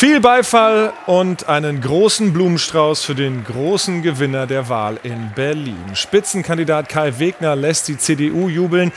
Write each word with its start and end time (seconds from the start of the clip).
Viel 0.00 0.18
Beifall 0.22 0.94
und 1.04 1.46
einen 1.50 1.82
großen 1.82 2.32
Blumenstrauß 2.32 3.04
für 3.04 3.14
den 3.14 3.44
großen 3.44 4.00
Gewinner 4.00 4.46
der 4.46 4.70
Wahl 4.70 4.98
in 5.02 5.30
Berlin. 5.34 5.76
Spitzenkandidat 5.92 6.88
Kai 6.88 7.18
Wegner 7.18 7.54
lässt 7.54 7.86
die 7.86 7.98
CDU 7.98 8.48
jubeln. 8.48 8.92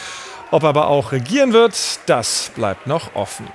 Ob 0.50 0.64
er 0.64 0.70
aber 0.70 0.88
auch 0.88 1.12
regieren 1.12 1.52
wird, 1.52 1.76
das 2.06 2.54
bleibt 2.56 2.88
noch 2.88 3.18
offen. 3.18 3.46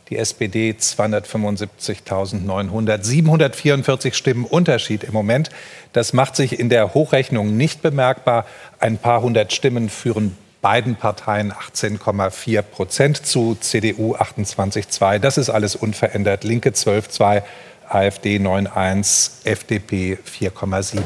die 0.08 0.16
SPD 0.18 0.76
275.900, 0.78 3.02
744 3.02 4.16
Stimmen 4.16 4.44
Unterschied 4.44 5.02
im 5.04 5.12
Moment. 5.12 5.50
Das 5.92 6.12
macht 6.12 6.34
sich 6.36 6.60
in 6.60 6.68
der 6.68 6.94
Hochrechnung 6.94 7.56
nicht 7.56 7.82
bemerkbar. 7.82 8.46
Ein 8.78 8.98
paar 8.98 9.22
hundert 9.22 9.52
Stimmen 9.52 9.88
führen 9.88 10.38
beiden 10.62 10.94
Parteien 10.96 11.52
18,4 11.52 12.62
Prozent 12.62 13.26
zu, 13.26 13.56
CDU 13.60 14.16
28,2. 14.16 15.18
Das 15.18 15.36
ist 15.38 15.50
alles 15.50 15.76
unverändert. 15.76 16.42
Linke 16.44 16.70
12,2, 16.70 17.42
AfD 17.90 18.36
9,1, 18.38 19.44
FDP 19.44 20.18
4,7. 20.24 21.02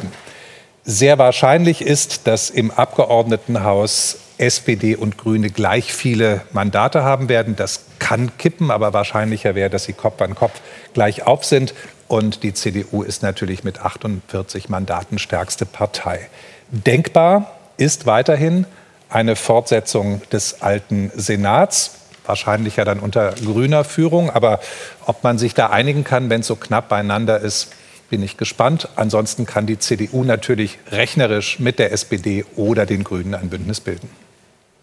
Sehr 0.85 1.19
wahrscheinlich 1.19 1.83
ist, 1.83 2.27
dass 2.27 2.51
im 2.51 2.71
Abgeordnetenhaus 2.71 4.19
SPD 4.39 4.97
und 4.97 5.19
Grüne 5.19 5.51
gleich 5.51 5.93
viele 5.93 6.41
Mandate 6.53 7.05
haben 7.05 7.29
werden. 7.29 7.55
Das 7.57 7.85
kann 7.99 8.37
kippen, 8.39 8.71
aber 8.71 8.93
wahrscheinlicher 8.93 9.55
wäre, 9.55 9.71
dass 9.71 9.85
sie 9.85 9.93
Kopf 9.93 10.23
an 10.23 10.35
Kopf 10.35 10.61
gleich 10.95 11.27
auf 11.27 11.45
sind. 11.45 11.75
Und 12.09 12.43
die 12.43 12.55
CDU 12.55 13.03
ist 13.03 13.23
natürlich 13.23 13.63
mit 13.63 13.81
48 13.81 14.69
Mandaten 14.69 15.19
stärkste 15.19 15.67
Partei. 15.67 16.29
Denkbar 16.71 17.53
ist 17.77 18.07
weiterhin 18.07 18.67
eine 19.11 19.37
Fortsetzung 19.37 20.23
des 20.33 20.63
alten 20.63 21.13
Senats, 21.15 22.00
wahrscheinlich 22.31 22.77
ja 22.77 22.85
dann 22.85 23.01
unter 23.01 23.33
grüner 23.33 23.85
Führung. 23.85 24.31
Aber 24.31 24.61
ob 25.07 25.23
man 25.23 25.37
sich 25.37 25.53
da 25.55 25.69
einigen 25.69 26.05
kann, 26.05 26.31
wenn 26.31 26.41
es 26.41 26.47
so 26.47 26.57
knapp 26.57 26.89
beieinander 26.89 27.41
ist, 27.41 27.73
bin 28.09 28.23
ich 28.23 28.37
gespannt. 28.37 28.89
Ansonsten 28.97 29.47
kann 29.47 29.67
die 29.67 29.79
CDU 29.79 30.25
natürlich 30.25 30.79
rechnerisch 30.91 31.59
mit 31.59 31.79
der 31.79 31.93
SPD 31.93 32.45
oder 32.57 32.87
den 32.87 33.05
Grünen 33.05 33.35
ein 33.35 33.49
Bündnis 33.51 33.81
bilden. 33.81 34.09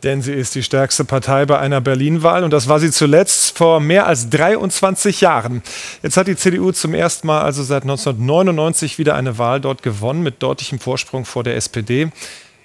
Denn 0.04 0.22
sie 0.22 0.34
ist 0.34 0.54
die 0.54 0.62
stärkste 0.62 1.06
Partei 1.06 1.46
bei 1.46 1.58
einer 1.58 1.82
Berlin-Wahl 1.82 2.44
und 2.44 2.52
das 2.52 2.68
war 2.68 2.80
sie 2.80 2.92
zuletzt 2.92 3.58
vor 3.58 3.80
mehr 3.80 4.06
als 4.06 4.30
23 4.30 5.22
Jahren. 5.22 5.64
Jetzt 6.04 6.18
hat 6.18 6.28
die 6.28 6.36
CDU 6.36 6.72
zum 6.72 6.94
ersten 6.94 7.26
Mal, 7.26 7.42
also 7.42 7.64
seit 7.64 7.82
1999, 7.82 9.00
wieder 9.00 9.16
eine 9.16 9.40
Wahl 9.40 9.60
dort 9.60 9.82
gewonnen 9.82 10.22
mit 10.22 10.44
deutlichem 10.44 10.80
Vorsprung 10.80 11.26
vor 11.26 11.44
der 11.44 11.56
SPD. 11.56 12.10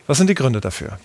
Was 0.06 0.18
sind 0.18 0.28
die 0.28 0.34
Gründe 0.34 0.60
dafür? 0.60 0.98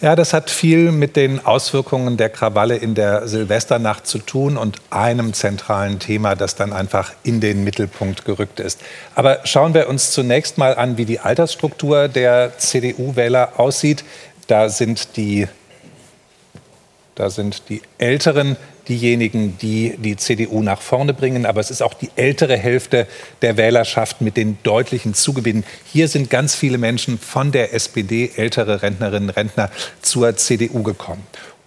Ja, 0.00 0.16
das 0.16 0.32
hat 0.32 0.50
viel 0.50 0.92
mit 0.92 1.16
den 1.16 1.44
Auswirkungen 1.44 2.16
der 2.16 2.30
Krawalle 2.30 2.76
in 2.76 2.94
der 2.94 3.28
Silvesternacht 3.28 4.06
zu 4.06 4.18
tun 4.18 4.56
und 4.56 4.78
einem 4.90 5.34
zentralen 5.34 5.98
Thema, 5.98 6.34
das 6.36 6.54
dann 6.54 6.72
einfach 6.72 7.12
in 7.22 7.40
den 7.40 7.64
Mittelpunkt 7.64 8.24
gerückt 8.24 8.60
ist. 8.60 8.80
Aber 9.14 9.40
schauen 9.44 9.74
wir 9.74 9.88
uns 9.88 10.12
zunächst 10.12 10.56
mal 10.56 10.74
an, 10.76 10.96
wie 10.96 11.04
die 11.04 11.20
Altersstruktur 11.20 12.08
der 12.08 12.56
CDU-Wähler 12.58 13.54
aussieht. 13.58 14.04
Da 14.46 14.68
sind 14.68 15.16
die, 15.16 15.48
da 17.20 17.28
sind 17.28 17.68
die 17.68 17.82
Älteren 17.98 18.56
diejenigen, 18.88 19.58
die 19.58 19.94
die 19.98 20.16
CDU 20.16 20.62
nach 20.62 20.80
vorne 20.80 21.12
bringen. 21.12 21.44
Aber 21.44 21.60
es 21.60 21.70
ist 21.70 21.82
auch 21.82 21.92
die 21.92 22.08
ältere 22.16 22.56
Hälfte 22.56 23.06
der 23.42 23.58
Wählerschaft 23.58 24.22
mit 24.22 24.38
den 24.38 24.56
deutlichen 24.62 25.12
Zugewinnen. 25.12 25.64
Hier 25.84 26.08
sind 26.08 26.30
ganz 26.30 26.54
viele 26.54 26.78
Menschen 26.78 27.18
von 27.18 27.52
der 27.52 27.74
SPD, 27.74 28.30
ältere 28.36 28.80
Rentnerinnen 28.80 29.28
und 29.28 29.36
Rentner, 29.36 29.70
zur 30.00 30.34
CDU 30.34 30.82
gekommen. 30.82 31.22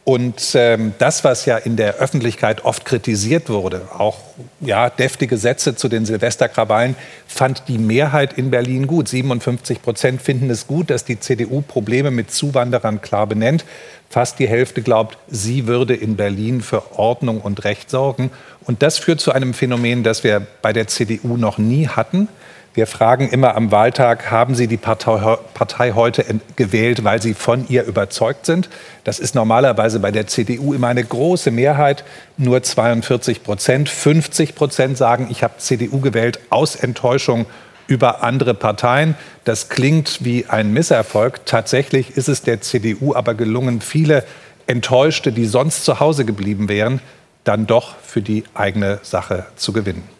Und 0.06 0.52
ähm, 0.56 0.94
das, 0.98 1.24
was 1.24 1.46
ja 1.46 1.56
in 1.56 1.78
der 1.78 1.96
Öffentlichkeit 1.96 2.66
oft 2.66 2.84
kritisiert 2.84 3.50
wurde, 3.50 3.88
auch 3.98 4.20
ja, 4.60 4.90
deftige 4.90 5.38
Sätze 5.38 5.76
zu 5.76 5.88
den 5.88 6.06
Silvesterkrawallen, 6.06 6.98
fand 7.26 7.70
die 7.70 7.78
Mehrheit 7.78 8.34
in 8.34 8.52
Berlin 8.52 8.86
gut. 8.88 9.08
57 9.08 9.82
Prozent 9.82 10.22
finden 10.22 10.50
es 10.50 10.68
gut, 10.68 10.90
dass 10.90 11.06
die 11.06 11.22
CDU 11.22 11.62
Probleme 11.62 12.12
mit 12.12 12.32
Zuwanderern 12.32 13.02
klar 13.02 13.28
benennt. 13.28 13.64
Fast 14.10 14.40
die 14.40 14.48
Hälfte 14.48 14.82
glaubt, 14.82 15.18
sie 15.28 15.68
würde 15.68 15.96
in 15.96 16.18
Berlin 16.18 16.62
für 16.62 17.00
Ordnung 17.00 17.40
und 17.40 17.64
Recht 17.64 17.90
sorgen. 17.90 18.30
Und 18.66 18.84
das 18.84 18.98
führt 18.98 19.22
zu 19.22 19.32
einem 19.32 19.54
Phänomen, 19.54 20.04
das 20.04 20.26
wir 20.26 20.46
bei 20.62 20.74
der 20.74 20.88
CDU 20.88 21.38
noch 21.38 21.58
nie 21.58 21.88
hatten. 21.88 22.28
Wir 22.76 22.88
fragen 22.88 23.30
immer 23.30 23.56
am 23.56 23.72
Wahltag, 23.72 24.32
haben 24.32 24.56
Sie 24.56 24.66
die 24.66 24.78
Partei, 24.78 25.38
Partei 25.54 25.92
heute 25.92 26.26
gewählt, 26.56 27.04
weil 27.04 27.22
Sie 27.22 27.36
von 27.36 27.68
ihr 27.70 27.84
überzeugt 27.84 28.48
sind? 28.48 28.68
Das 29.04 29.20
ist 29.20 29.36
normalerweise 29.36 30.00
bei 30.00 30.10
der 30.10 30.26
CDU 30.26 30.74
immer 30.74 30.88
eine 30.88 31.04
große 31.04 31.52
Mehrheit, 31.52 32.04
nur 32.36 32.64
42 32.64 33.44
Prozent. 33.44 33.90
50 33.90 34.56
Prozent 34.56 34.98
sagen, 34.98 35.28
ich 35.30 35.44
habe 35.44 35.60
CDU 35.60 36.00
gewählt 36.00 36.40
aus 36.50 36.76
Enttäuschung 36.76 37.46
über 37.86 38.24
andere 38.24 38.56
Parteien. 38.56 39.16
Das 39.44 39.70
klingt 39.70 40.26
wie 40.26 40.48
ein 40.48 40.74
Misserfolg. 40.74 41.46
Tatsächlich 41.46 42.18
ist 42.18 42.28
es 42.28 42.42
der 42.42 42.62
CDU 42.62 43.14
aber 43.14 43.36
gelungen, 43.36 43.82
viele 43.82 44.24
Enttäuschte, 44.66 45.32
die 45.32 45.46
sonst 45.46 45.86
zu 45.86 46.00
Hause 46.00 46.26
geblieben 46.26 46.70
wären, 46.70 47.02
dann 47.44 47.68
doch 47.68 47.96
für 48.02 48.24
die 48.24 48.46
eigene 48.56 49.00
Sache 49.04 49.46
zu 49.58 49.74
gewinnen. 49.74 50.13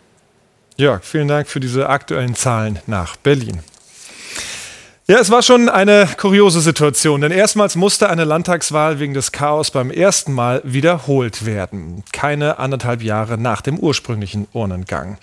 Jörg, 0.76 1.04
vielen 1.04 1.28
Dank 1.28 1.48
für 1.48 1.60
diese 1.60 1.88
aktuellen 1.90 2.36
Zahlen 2.36 2.80
nach 2.88 3.16
Berlin. 3.16 3.60
Ja, 5.06 5.20
es 5.20 5.30
war 5.30 5.44
schon 5.44 5.68
eine 5.68 6.08
kuriose 6.18 6.62
Situation, 6.62 7.22
denn 7.22 7.32
erstmals 7.32 7.76
musste 7.76 8.10
eine 8.10 8.24
Landtagswahl 8.24 9.00
wegen 9.00 9.14
des 9.14 9.34
Chaos 9.34 9.70
beim 9.70 9.92
ersten 9.92 10.32
Mal 10.32 10.62
wiederholt 10.64 11.46
werden. 11.46 12.04
Keine 12.14 12.58
anderthalb 12.58 13.04
Jahre 13.04 13.38
nach 13.38 13.62
dem 13.62 13.78
ursprünglichen 13.78 14.48
Urnengang. 14.54 15.18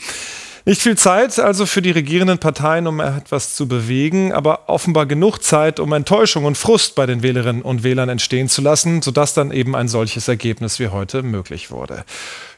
Nicht 0.65 0.82
viel 0.82 0.97
Zeit 0.97 1.38
also 1.38 1.65
für 1.65 1.82
die 1.82 1.91
regierenden 1.91 2.38
Parteien, 2.38 2.87
um 2.87 3.00
etwas 3.00 3.54
zu 3.54 3.66
bewegen, 3.66 4.32
aber 4.32 4.69
offenbar 4.69 5.06
genug 5.06 5.43
Zeit, 5.43 5.81
um 5.81 5.93
Enttäuschung 5.93 6.44
und 6.44 6.59
Frust 6.59 6.94
bei 6.94 7.06
den 7.06 7.22
Wählerinnen 7.22 7.62
und 7.62 7.82
Wählern 7.82 8.09
entstehen 8.09 8.48
zu 8.48 8.60
lassen, 8.60 9.00
sodass 9.03 9.34
dann 9.34 9.53
eben 9.53 9.75
ein 9.75 9.88
solches 9.88 10.28
Ergebnis 10.28 10.78
wie 10.78 10.88
heute 10.88 11.22
möglich 11.22 11.71
wurde. 11.71 12.04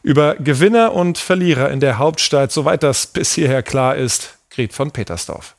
Über 0.03 0.35
Gewinner 0.35 0.93
und 0.93 1.19
Verlierer 1.19 1.71
in 1.71 1.81
der 1.81 1.99
Hauptstadt, 1.99 2.51
soweit 2.51 2.83
das 2.83 3.07
bis 3.07 3.35
hierher 3.35 3.63
klar 3.63 3.97
ist, 3.97 4.39
Gret 4.51 4.73
von 4.73 4.91
Petersdorf. 4.91 5.55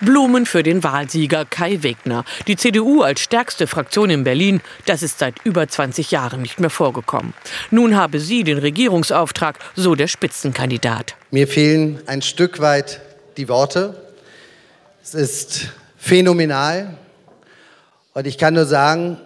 Blumen 0.00 0.46
für 0.46 0.62
den 0.62 0.82
Wahlsieger 0.82 1.44
Kai 1.44 1.82
Wegner. 1.82 2.24
Die 2.46 2.56
CDU 2.56 3.02
als 3.02 3.20
stärkste 3.20 3.66
Fraktion 3.66 4.10
in 4.10 4.24
Berlin, 4.24 4.60
das 4.86 5.02
ist 5.02 5.18
seit 5.18 5.34
über 5.44 5.68
20 5.68 6.10
Jahren 6.10 6.42
nicht 6.42 6.60
mehr 6.60 6.70
vorgekommen. 6.70 7.34
Nun 7.70 7.96
habe 7.96 8.20
sie 8.20 8.44
den 8.44 8.58
Regierungsauftrag, 8.58 9.58
so 9.76 9.94
der 9.94 10.08
Spitzenkandidat. 10.08 11.16
Mir 11.30 11.46
fehlen 11.46 12.00
ein 12.06 12.22
Stück 12.22 12.60
weit 12.60 13.00
die 13.36 13.48
Worte. 13.48 13.94
Es 15.02 15.14
ist 15.14 15.68
phänomenal. 15.96 16.96
Und 18.14 18.26
ich 18.26 18.38
kann 18.38 18.54
nur 18.54 18.64
sagen, 18.64 19.18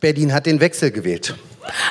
Berlin 0.00 0.32
hat 0.32 0.46
den 0.46 0.60
Wechsel 0.60 0.90
gewählt. 0.90 1.34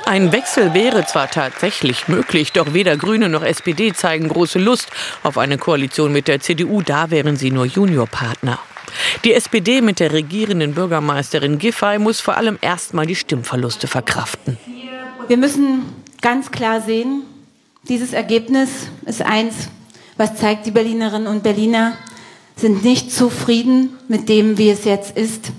Ein 0.05 0.31
Wechsel 0.31 0.73
wäre 0.73 1.05
zwar 1.05 1.29
tatsächlich 1.29 2.07
möglich, 2.07 2.51
doch 2.51 2.73
weder 2.73 2.97
Grüne 2.97 3.29
noch 3.29 3.43
SPD 3.43 3.93
zeigen 3.93 4.27
große 4.29 4.59
Lust 4.59 4.89
auf 5.23 5.37
eine 5.37 5.57
Koalition 5.57 6.11
mit 6.11 6.27
der 6.27 6.39
CDU. 6.39 6.81
Da 6.81 7.09
wären 7.09 7.35
sie 7.35 7.51
nur 7.51 7.65
Juniorpartner. 7.65 8.59
Die 9.23 9.33
SPD 9.33 9.81
mit 9.81 9.99
der 9.99 10.11
regierenden 10.11 10.73
Bürgermeisterin 10.73 11.57
Giffey 11.57 11.97
muss 11.99 12.19
vor 12.19 12.37
allem 12.37 12.57
erstmal 12.61 13.05
die 13.05 13.15
Stimmverluste 13.15 13.87
verkraften. 13.87 14.57
Wir 15.27 15.37
müssen 15.37 15.83
ganz 16.21 16.51
klar 16.51 16.81
sehen, 16.81 17.23
dieses 17.87 18.13
Ergebnis 18.13 18.69
ist 19.05 19.21
eins, 19.21 19.69
was 20.17 20.35
zeigt 20.35 20.65
die 20.65 20.71
Berlinerinnen 20.71 21.27
und 21.27 21.43
Berliner, 21.43 21.97
sind 22.55 22.83
nicht 22.83 23.11
zufrieden 23.11 23.97
mit 24.07 24.29
dem, 24.29 24.57
wie 24.57 24.69
es 24.69 24.85
jetzt 24.85 25.17
ist. 25.17 25.51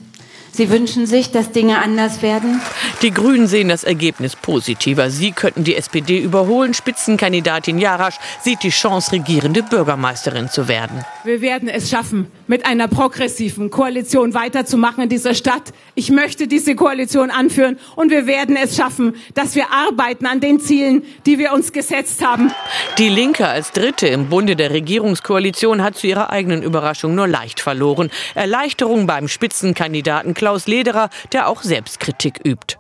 Sie 0.57 0.71
wünschen 0.71 1.07
sich, 1.07 1.33
dass 1.33 1.51
Dinge 1.51 1.83
anders 1.83 2.23
werden. 2.23 2.61
Die 3.03 3.11
Grünen 3.11 3.49
sehen 3.49 3.71
das 3.71 3.83
Ergebnis 3.83 4.37
positiver. 4.37 5.11
Sie 5.11 5.33
könnten 5.33 5.65
die 5.65 5.75
SPD 5.75 6.21
überholen. 6.21 6.75
Spitzenkandidatin 6.75 7.81
Jarasch 7.81 8.19
sieht 8.41 8.63
die 8.63 8.71
Chance, 8.71 9.11
regierende 9.11 9.65
Bürgermeisterin 9.65 10.49
zu 10.49 10.69
werden. 10.69 11.05
Wir 11.25 11.41
werden 11.41 11.69
es 11.69 11.91
schaffen, 11.91 12.31
mit 12.47 12.67
einer 12.67 12.87
progressiven 12.87 13.71
Koalition 13.71 14.33
weiterzumachen 14.33 15.03
in 15.03 15.09
dieser 15.09 15.35
Stadt. 15.35 15.73
Ich 15.97 16.11
möchte 16.11 16.47
diese 16.47 16.77
Koalition 16.77 17.33
anführen 17.33 17.77
und 17.97 18.13
wir 18.13 18.29
werden 18.29 18.57
es 18.57 18.77
schaffen, 18.77 19.17
dass 19.35 19.57
wir 19.57 19.73
arbeiten 19.73 20.27
an 20.27 20.39
den 20.39 20.61
Zielen, 20.61 21.03
die 21.27 21.41
wir 21.41 21.53
uns 21.53 21.73
gesetzt 21.73 22.25
haben. 22.25 22.53
Die 22.99 23.09
Linke 23.09 23.49
als 23.49 23.73
Dritte 23.73 24.07
im 24.07 24.29
Bunde 24.29 24.55
der 24.55 24.71
Regierungskoalition 24.71 25.83
hat 25.83 25.97
zu 25.97 26.07
ihrer 26.07 26.31
eigenen 26.31 26.63
Überraschung 26.63 27.17
nur 27.17 27.27
leicht 27.27 27.59
verloren. 27.59 28.09
Erleichterung 28.37 29.09
beim 29.09 29.27
Spitzenkandidaten 29.27 30.33
Klaus 30.45 30.67
Lederer, 30.67 31.09
der 31.33 31.49
auch 31.49 31.63
Selbstkritik 31.63 32.39
übt. 32.45 32.77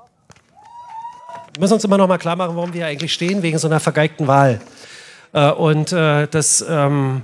Wir 1.54 1.60
müssen 1.60 1.72
uns 1.72 1.84
immer 1.84 1.96
noch 1.96 2.06
mal 2.06 2.18
klar 2.18 2.36
machen, 2.36 2.56
warum 2.56 2.74
wir 2.74 2.84
eigentlich 2.84 3.14
stehen, 3.14 3.42
wegen 3.42 3.56
so 3.56 3.68
einer 3.68 3.80
vergeigten 3.80 4.26
Wahl. 4.26 4.60
Äh, 5.32 5.50
und 5.50 5.90
äh, 5.90 6.26
das, 6.26 6.62
ähm, 6.68 7.22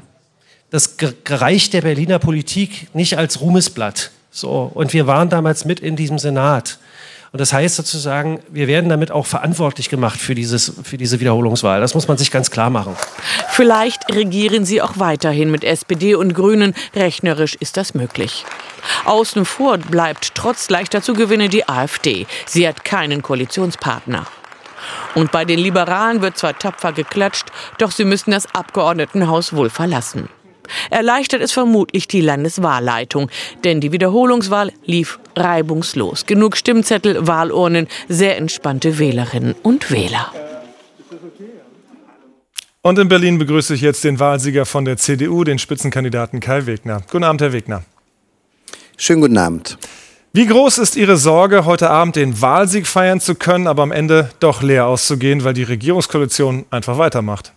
das 0.70 0.96
gereicht 0.96 1.74
der 1.74 1.82
Berliner 1.82 2.18
Politik 2.18 2.88
nicht 2.94 3.18
als 3.18 3.42
Ruhmesblatt. 3.42 4.12
Und 4.42 4.94
wir 4.94 5.06
waren 5.06 5.28
damals 5.28 5.66
mit 5.66 5.80
in 5.80 5.94
diesem 5.94 6.18
Senat. 6.18 6.78
Und 7.32 7.40
das 7.40 7.52
heißt 7.52 7.76
sozusagen, 7.76 8.40
wir 8.50 8.66
werden 8.66 8.90
damit 8.90 9.12
auch 9.12 9.24
verantwortlich 9.24 9.88
gemacht 9.88 10.18
für, 10.18 10.34
dieses, 10.34 10.72
für 10.82 10.96
diese 10.96 11.20
Wiederholungswahl. 11.20 11.80
Das 11.80 11.94
muss 11.94 12.08
man 12.08 12.18
sich 12.18 12.32
ganz 12.32 12.50
klar 12.50 12.70
machen. 12.70 12.96
Vielleicht 13.50 14.12
regieren 14.12 14.64
sie 14.64 14.82
auch 14.82 14.98
weiterhin 14.98 15.50
mit 15.50 15.62
SPD 15.62 16.16
und 16.16 16.34
Grünen. 16.34 16.74
Rechnerisch 16.94 17.54
ist 17.54 17.76
das 17.76 17.94
möglich. 17.94 18.44
Außen 19.04 19.44
vor 19.44 19.78
bleibt 19.78 20.34
trotz 20.34 20.70
leichter 20.70 21.02
Zugewinne 21.02 21.48
die 21.48 21.68
AfD. 21.68 22.26
Sie 22.46 22.66
hat 22.66 22.84
keinen 22.84 23.22
Koalitionspartner. 23.22 24.26
Und 25.14 25.30
bei 25.30 25.44
den 25.44 25.58
Liberalen 25.58 26.22
wird 26.22 26.36
zwar 26.36 26.58
tapfer 26.58 26.92
geklatscht, 26.92 27.46
doch 27.78 27.92
sie 27.92 28.04
müssen 28.04 28.32
das 28.32 28.52
Abgeordnetenhaus 28.54 29.54
wohl 29.54 29.70
verlassen. 29.70 30.28
Erleichtert 30.90 31.42
es 31.42 31.52
vermutlich 31.52 32.08
die 32.08 32.20
Landeswahlleitung, 32.20 33.30
denn 33.64 33.80
die 33.80 33.92
Wiederholungswahl 33.92 34.72
lief 34.84 35.18
reibungslos. 35.36 36.26
Genug 36.26 36.56
Stimmzettel, 36.56 37.26
Wahlurnen, 37.26 37.88
sehr 38.08 38.36
entspannte 38.36 38.98
Wählerinnen 38.98 39.54
und 39.62 39.90
Wähler. 39.90 40.32
Und 42.82 42.98
in 42.98 43.08
Berlin 43.08 43.38
begrüße 43.38 43.74
ich 43.74 43.82
jetzt 43.82 44.04
den 44.04 44.18
Wahlsieger 44.18 44.64
von 44.64 44.86
der 44.86 44.96
CDU, 44.96 45.44
den 45.44 45.58
Spitzenkandidaten 45.58 46.40
Kai 46.40 46.64
Wegner. 46.64 47.02
Guten 47.10 47.24
Abend, 47.24 47.42
Herr 47.42 47.52
Wegner. 47.52 47.82
Schönen 48.96 49.20
guten 49.20 49.36
Abend. 49.36 49.76
Wie 50.32 50.46
groß 50.46 50.78
ist 50.78 50.96
Ihre 50.96 51.16
Sorge, 51.16 51.64
heute 51.64 51.90
Abend 51.90 52.16
den 52.16 52.40
Wahlsieg 52.40 52.86
feiern 52.86 53.20
zu 53.20 53.34
können, 53.34 53.66
aber 53.66 53.82
am 53.82 53.90
Ende 53.92 54.30
doch 54.40 54.62
leer 54.62 54.86
auszugehen, 54.86 55.44
weil 55.44 55.54
die 55.54 55.64
Regierungskoalition 55.64 56.66
einfach 56.70 56.98
weitermacht? 56.98 57.52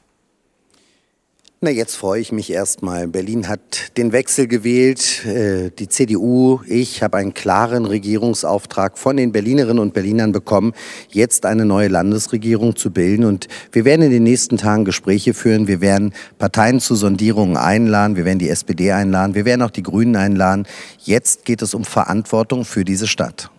Na, 1.66 1.70
jetzt 1.70 1.96
freue 1.96 2.20
ich 2.20 2.34
mich 2.34 2.52
erstmal. 2.52 3.08
Berlin 3.08 3.48
hat 3.48 3.96
den 3.96 4.12
Wechsel 4.12 4.50
gewählt. 4.50 5.26
Äh, 5.26 5.70
die 5.70 5.88
CDU, 5.88 6.60
ich 6.68 7.02
habe 7.02 7.16
einen 7.16 7.34
klaren 7.34 7.86
Regierungsauftrag 7.86 8.98
von 8.98 9.16
den 9.16 9.32
Berlinerinnen 9.32 9.80
und 9.80 9.94
Berlinern 9.94 10.34
bekommen, 10.34 10.74
jetzt 11.10 11.46
eine 11.46 11.64
neue 11.64 11.88
Landesregierung 11.88 12.76
zu 12.76 12.92
bilden. 12.92 13.24
Und 13.24 13.48
wir 13.72 13.86
werden 13.86 14.02
in 14.02 14.12
den 14.12 14.24
nächsten 14.24 14.58
Tagen 14.58 14.84
Gespräche 14.84 15.34
führen. 15.34 15.70
Wir 15.70 15.80
werden 15.80 16.14
Parteien 16.38 16.82
zu 16.82 16.96
Sondierungen 16.96 17.56
einladen. 17.56 18.18
Wir 18.18 18.26
werden 18.26 18.40
die 18.40 18.50
SPD 18.50 18.92
einladen. 18.92 19.34
Wir 19.34 19.46
werden 19.46 19.62
auch 19.62 19.72
die 19.72 19.84
Grünen 19.84 20.18
einladen. 20.18 20.66
Jetzt 21.00 21.46
geht 21.46 21.62
es 21.62 21.74
um 21.74 21.86
Verantwortung 21.86 22.66
für 22.66 22.84
diese 22.84 23.08
Stadt. 23.08 23.50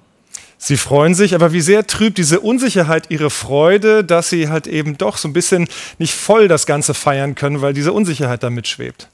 Sie 0.67 0.79
freuen 0.79 1.15
sich, 1.15 1.35
aber 1.35 1.53
wie 1.53 1.61
sehr 1.61 1.87
trübt 1.87 2.17
diese 2.17 2.41
Unsicherheit 2.41 3.11
Ihre 3.11 3.29
Freude, 3.29 4.03
dass 4.03 4.31
Sie 4.31 4.49
halt 4.49 4.67
eben 4.67 4.97
doch 4.97 5.19
so 5.19 5.29
ein 5.29 5.35
bisschen 5.35 5.69
nicht 5.99 6.15
voll 6.15 6.49
das 6.49 6.65
Ganze 6.65 6.95
feiern 6.95 7.35
können, 7.35 7.61
weil 7.61 7.75
diese 7.75 7.93
Unsicherheit 7.93 8.43
da 8.43 8.49
mitschwebt? 8.49 9.11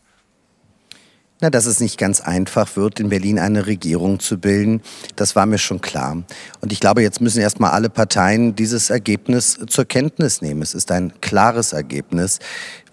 Na, 1.41 1.51
dass 1.51 1.67
es 1.67 1.81
nicht 1.81 1.99
ganz 1.99 2.21
einfach 2.21 2.77
wird, 2.77 3.01
in 3.01 3.09
Berlin 3.09 3.41
eine 3.41 3.67
Regierung 3.67 4.21
zu 4.21 4.39
bilden, 4.39 4.81
das 5.17 5.35
war 5.35 5.47
mir 5.47 5.59
schon 5.59 5.81
klar. 5.81 6.23
Und 6.61 6.71
ich 6.71 6.79
glaube, 6.79 7.03
jetzt 7.03 7.21
müssen 7.21 7.41
erstmal 7.41 7.73
alle 7.73 7.91
Parteien 7.91 8.55
dieses 8.55 8.89
Ergebnis 8.89 9.59
zur 9.67 9.87
Kenntnis 9.87 10.43
nehmen. 10.43 10.63
Es 10.63 10.75
ist 10.75 10.93
ein 10.93 11.15
klares 11.21 11.73
Ergebnis. 11.73 12.39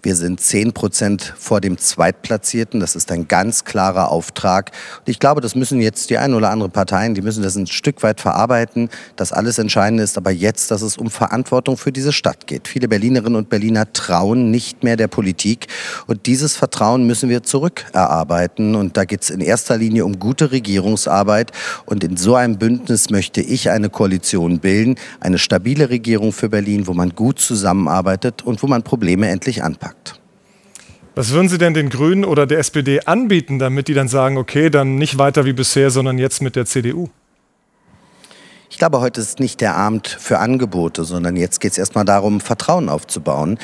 Wir 0.00 0.14
sind 0.14 0.40
zehn 0.40 0.72
Prozent 0.72 1.34
vor 1.36 1.60
dem 1.60 1.76
Zweitplatzierten. 1.76 2.78
Das 2.78 2.94
ist 2.94 3.10
ein 3.10 3.26
ganz 3.26 3.64
klarer 3.64 4.12
Auftrag. 4.12 4.70
Und 5.00 5.08
ich 5.08 5.18
glaube, 5.18 5.40
das 5.40 5.56
müssen 5.56 5.80
jetzt 5.80 6.10
die 6.10 6.18
ein 6.18 6.34
oder 6.34 6.50
andere 6.50 6.68
Parteien, 6.68 7.14
die 7.14 7.20
müssen 7.20 7.42
das 7.42 7.56
ein 7.56 7.66
Stück 7.66 8.04
weit 8.04 8.20
verarbeiten, 8.20 8.90
dass 9.16 9.32
alles 9.32 9.58
entscheidend 9.58 10.00
ist. 10.00 10.16
Aber 10.16 10.30
jetzt, 10.30 10.70
dass 10.70 10.82
es 10.82 10.96
um 10.98 11.10
Verantwortung 11.10 11.76
für 11.76 11.90
diese 11.90 12.12
Stadt 12.12 12.46
geht. 12.46 12.68
Viele 12.68 12.86
Berlinerinnen 12.86 13.34
und 13.34 13.48
Berliner 13.48 13.92
trauen 13.92 14.52
nicht 14.52 14.84
mehr 14.84 14.96
der 14.96 15.08
Politik. 15.08 15.66
Und 16.06 16.26
dieses 16.26 16.54
Vertrauen 16.54 17.04
müssen 17.04 17.28
wir 17.28 17.42
zurückerarbeiten. 17.42 18.76
Und 18.76 18.96
da 18.96 19.04
geht 19.04 19.22
es 19.22 19.30
in 19.30 19.40
erster 19.40 19.76
Linie 19.76 20.04
um 20.04 20.20
gute 20.20 20.52
Regierungsarbeit. 20.52 21.50
Und 21.86 22.04
in 22.04 22.16
so 22.16 22.36
einem 22.36 22.56
Bündnis 22.56 23.10
möchte 23.10 23.40
ich 23.40 23.70
eine 23.70 23.90
Koalition 23.90 24.60
bilden. 24.60 24.94
Eine 25.18 25.38
stabile 25.38 25.90
Regierung 25.90 26.32
für 26.32 26.48
Berlin, 26.48 26.86
wo 26.86 26.94
man 26.94 27.16
gut 27.16 27.40
zusammenarbeitet 27.40 28.42
und 28.42 28.62
wo 28.62 28.68
man 28.68 28.84
Probleme 28.84 29.28
endlich 29.28 29.64
anpackt 29.64 29.87
gepackt. 29.88 30.20
Was 31.14 31.32
würden 31.32 31.48
Sie 31.48 31.58
denn 31.58 31.74
den 31.74 31.90
Grünen 31.90 32.24
oder 32.24 32.46
der 32.46 32.58
SPD 32.58 33.00
anbieten, 33.00 33.58
damit 33.58 33.88
die 33.88 33.94
dann 33.94 34.08
sagen, 34.08 34.38
okay, 34.38 34.70
dann 34.70 34.96
nicht 34.96 35.18
weiter 35.18 35.44
wie 35.44 35.52
bisher, 35.52 35.90
sondern 35.90 36.18
jetzt 36.18 36.42
mit 36.42 36.54
der 36.54 36.64
CDU? 36.64 37.08
Ich 38.70 38.78
glaube, 38.78 39.00
heute 39.00 39.20
ist 39.20 39.40
nicht 39.40 39.60
der 39.60 39.74
Abend 39.74 40.06
für 40.06 40.38
Angebote, 40.38 41.02
sondern 41.02 41.34
jetzt 41.34 41.60
geht 41.60 41.72
es 41.72 41.78
erstmal 41.78 42.04
darum, 42.04 42.40
Vertrauen 42.40 42.88
aufzubauen. 42.88 43.58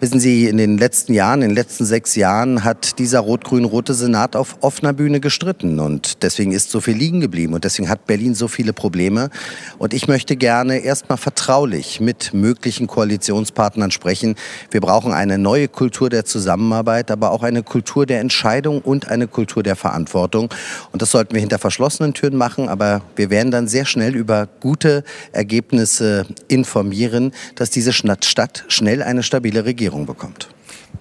Wissen 0.00 0.18
Sie, 0.18 0.46
in 0.46 0.56
den 0.56 0.78
letzten 0.78 1.12
Jahren, 1.12 1.42
in 1.42 1.50
den 1.50 1.54
letzten 1.54 1.84
sechs 1.84 2.16
Jahren 2.16 2.64
hat 2.64 2.98
dieser 2.98 3.20
rot-grün-rote 3.20 3.92
Senat 3.92 4.34
auf 4.34 4.56
offener 4.62 4.94
Bühne 4.94 5.20
gestritten 5.20 5.78
und 5.78 6.22
deswegen 6.22 6.52
ist 6.52 6.70
so 6.70 6.80
viel 6.80 6.96
liegen 6.96 7.20
geblieben 7.20 7.52
und 7.52 7.64
deswegen 7.64 7.90
hat 7.90 8.06
Berlin 8.06 8.34
so 8.34 8.48
viele 8.48 8.72
Probleme. 8.72 9.28
Und 9.76 9.92
ich 9.92 10.08
möchte 10.08 10.36
gerne 10.36 10.78
erstmal 10.78 11.18
vertraulich 11.18 12.00
mit 12.00 12.32
möglichen 12.32 12.86
Koalitionspartnern 12.86 13.90
sprechen. 13.90 14.36
Wir 14.70 14.80
brauchen 14.80 15.12
eine 15.12 15.36
neue 15.36 15.68
Kultur 15.68 16.08
der 16.08 16.24
Zusammenarbeit, 16.24 17.10
aber 17.10 17.30
auch 17.30 17.42
eine 17.42 17.62
Kultur 17.62 18.06
der 18.06 18.20
Entscheidung 18.20 18.80
und 18.80 19.08
eine 19.08 19.28
Kultur 19.28 19.62
der 19.62 19.76
Verantwortung. 19.76 20.48
Und 20.92 21.02
das 21.02 21.10
sollten 21.10 21.34
wir 21.34 21.40
hinter 21.40 21.58
verschlossenen 21.58 22.14
Türen 22.14 22.38
machen, 22.38 22.70
aber 22.70 23.02
wir 23.16 23.28
werden 23.28 23.50
dann 23.50 23.68
sehr 23.68 23.84
schnell 23.84 24.16
über 24.16 24.48
gute 24.60 25.04
Ergebnisse 25.32 26.24
informieren, 26.48 27.32
dass 27.54 27.68
diese 27.68 27.92
Stadt 27.92 28.64
schnell 28.68 29.02
eine 29.02 29.22
stabile 29.22 29.66
Regierung 29.66 29.89
Regierung 29.90 30.06
bekommt. 30.06 30.48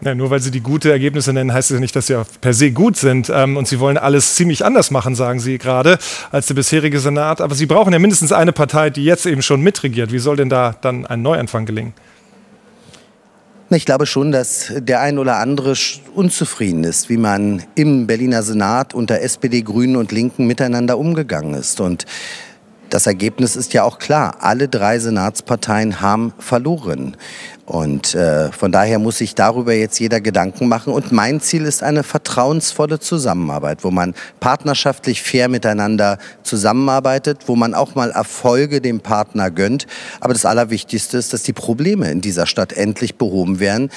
Ja, 0.01 0.15
nur 0.15 0.29
weil 0.29 0.39
Sie 0.39 0.51
die 0.51 0.62
gute 0.62 0.91
Ergebnisse 0.91 1.34
nennen, 1.34 1.51
heißt 1.51 1.72
es 1.72 1.75
ja 1.75 1.79
nicht, 1.79 1.96
dass 1.96 2.08
sie 2.08 2.22
per 2.41 2.53
se 2.53 2.72
gut 2.72 2.96
sind. 2.96 3.29
Ähm, 3.34 3.58
und 3.58 3.67
Sie 3.67 3.79
wollen 3.79 3.98
alles 3.98 4.36
ziemlich 4.36 4.63
anders 4.63 4.91
machen, 4.91 5.13
sagen 5.15 5.39
Sie 5.39 5.58
gerade, 5.58 5.98
als 6.31 6.48
der 6.48 6.53
bisherige 6.53 7.00
Senat. 7.00 7.41
Aber 7.41 7.53
Sie 7.55 7.65
brauchen 7.65 7.91
ja 7.91 8.00
mindestens 8.00 8.31
eine 8.31 8.53
Partei, 8.53 8.89
die 8.89 9.03
jetzt 9.03 9.25
eben 9.25 9.41
schon 9.41 9.62
mitregiert. 9.62 10.12
Wie 10.12 10.19
soll 10.19 10.38
denn 10.38 10.50
da 10.50 10.75
dann 10.79 11.05
ein 11.05 11.22
Neuanfang 11.22 11.65
gelingen? 11.65 11.93
Ich 13.72 13.86
glaube 13.86 14.05
schon, 14.05 14.31
dass 14.31 14.72
der 14.77 15.01
ein 15.01 15.19
oder 15.19 15.38
andere 15.38 15.75
unzufrieden 16.15 16.84
ist, 16.86 17.10
wie 17.10 17.17
man 17.17 17.63
im 17.75 18.08
Berliner 18.08 18.41
Senat 18.41 18.96
unter 18.96 19.22
SPD, 19.22 19.62
Grünen 19.62 19.96
und 19.96 20.12
Linken 20.12 20.48
miteinander 20.48 20.98
umgegangen 20.98 21.53
ist. 21.53 21.79
Und 21.81 22.05
das 22.89 23.08
Ergebnis 23.08 23.55
ist 23.55 23.74
ja 23.74 23.84
auch 23.84 24.00
klar. 24.00 24.38
Alle 24.39 24.67
drei 24.67 25.00
Senatsparteien 25.00 26.01
haben 26.01 26.34
verloren. 26.39 27.15
Und 27.65 28.15
äh, 28.15 28.51
von 28.51 28.72
daher 28.72 28.98
muss 28.98 29.19
sich 29.19 29.36
darüber 29.36 29.74
jetzt 29.74 30.00
jeder 30.00 30.22
Gedanken 30.22 30.67
machen. 30.67 30.91
Und 30.91 31.12
mein 31.12 31.39
Ziel 31.39 31.65
ist 31.65 31.84
eine 31.84 32.03
vertrauensvolle 32.03 33.00
Zusammenarbeit, 33.00 33.84
wo 33.84 33.91
man 33.91 34.15
partnerschaftlich 34.39 35.22
fair 35.22 35.50
miteinander 35.50 36.17
zusammenarbeitet, 36.41 37.41
wo 37.46 37.55
man 37.55 37.75
auch 37.75 37.93
mal 37.93 38.10
Erfolge 38.10 38.81
dem 38.81 39.01
Partner 39.01 39.51
gönnt. 39.51 39.86
Aber 40.19 40.34
das 40.34 40.46
Allerwichtigste 40.46 41.17
ist, 41.17 41.31
dass 41.31 41.43
die 41.43 41.53
Probleme 41.53 42.10
in 42.10 42.22
dieser 42.22 42.48
Stadt 42.48 42.74
endlich 42.74 43.15
behoben 43.15 43.60
werden. 43.60 43.91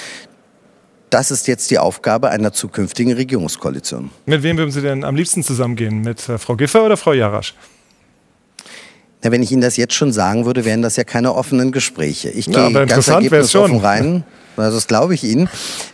Das 1.08 1.30
ist 1.30 1.46
jetzt 1.46 1.70
die 1.70 1.78
Aufgabe 1.78 2.30
einer 2.30 2.52
zukünftigen 2.52 3.12
Regierungskoalition. 3.14 4.10
Mit 4.26 4.42
wem 4.42 4.56
würden 4.58 4.70
Sie 4.70 4.80
denn 4.80 5.04
am 5.04 5.16
liebsten 5.16 5.42
zusammengehen? 5.42 6.02
Mit 6.02 6.28
äh, 6.28 6.38
Frau 6.38 6.56
Giffer 6.56 6.84
oder 6.84 6.96
Frau 6.96 7.12
Jarasch? 7.12 7.54
Na, 9.22 9.30
wenn 9.30 9.42
ich 9.42 9.52
Ihnen 9.52 9.62
das 9.62 9.76
jetzt 9.76 9.94
schon 9.94 10.12
sagen 10.12 10.44
würde, 10.46 10.64
wären 10.64 10.82
das 10.82 10.96
ja 10.96 11.04
keine 11.04 11.34
offenen 11.34 11.72
Gespräche. 11.72 12.30
Ich 12.30 12.46
ja, 12.46 12.68
gehe 12.68 12.86
ganz 12.86 13.08
ergebnisoffen 13.08 13.78
rein. 13.78 14.24
Also 14.56 14.76
das 14.76 14.86
glaube 14.86 15.14
ich 15.14 15.24
Ihnen. 15.24 15.48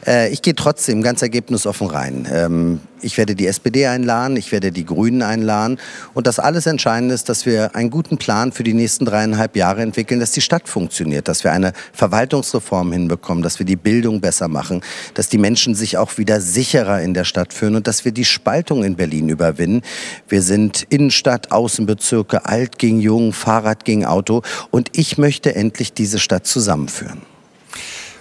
Äh, 0.07 0.31
ich 0.31 0.43
gehe 0.43 0.55
trotzdem 0.55 1.03
ganz 1.03 1.23
ergebnisoffen 1.23 1.87
rein. 1.89 2.27
Ähm, 2.33 2.81
Ich 3.01 3.17
werde 3.17 3.35
die 3.35 3.47
SPD 3.47 3.87
einladen, 3.87 4.37
ich 4.37 4.51
werde 4.53 4.73
die 4.73 4.85
Grünen 4.85 5.23
einladen. 5.23 5.79
Und 6.15 6.27
das 6.27 6.39
alles 6.39 6.67
Entscheidende 6.67 7.15
ist, 7.15 7.29
dass 7.29 7.47
wir 7.47 7.77
einen 7.77 7.91
guten 7.91 8.19
Plan 8.19 8.53
für 8.53 8.65
die 8.65 8.75
nächsten 8.75 9.05
dreieinhalb 9.05 9.57
Jahre 9.57 9.83
entwickeln, 9.83 10.21
dass 10.21 10.33
die 10.33 10.41
Stadt 10.41 10.69
funktioniert, 10.69 11.29
dass 11.29 11.45
wir 11.45 11.53
eine 11.53 11.73
Verwaltungsreform 11.93 12.93
hinbekommen, 12.93 13.43
dass 13.43 13.59
wir 13.59 13.67
die 13.67 13.77
Bildung 13.77 14.21
besser 14.21 14.49
machen, 14.49 14.83
dass 15.15 15.29
die 15.29 15.39
Menschen 15.39 15.75
sich 15.75 15.97
auch 15.97 16.19
wieder 16.19 16.41
sicherer 16.41 17.01
in 17.03 17.15
der 17.15 17.25
Stadt 17.25 17.53
fühlen 17.53 17.77
und 17.77 17.87
dass 17.87 18.05
wir 18.05 18.13
die 18.13 18.25
Spaltung 18.25 18.85
in 18.85 18.97
Berlin 18.97 19.29
überwinden. 19.29 19.83
Wir 20.29 20.43
sind 20.43 20.87
Innenstadt, 20.89 21.53
Außenbezirke, 21.53 22.47
alt 22.47 22.79
gegen 22.79 23.01
jung, 23.01 23.33
Fahrrad 23.33 23.85
gegen 23.85 24.05
Auto. 24.05 24.43
Und 24.71 24.91
ich 24.93 25.19
möchte 25.19 25.55
endlich 25.55 25.93
diese 25.93 26.19
Stadt 26.19 26.47
zusammenführen. 26.47 27.23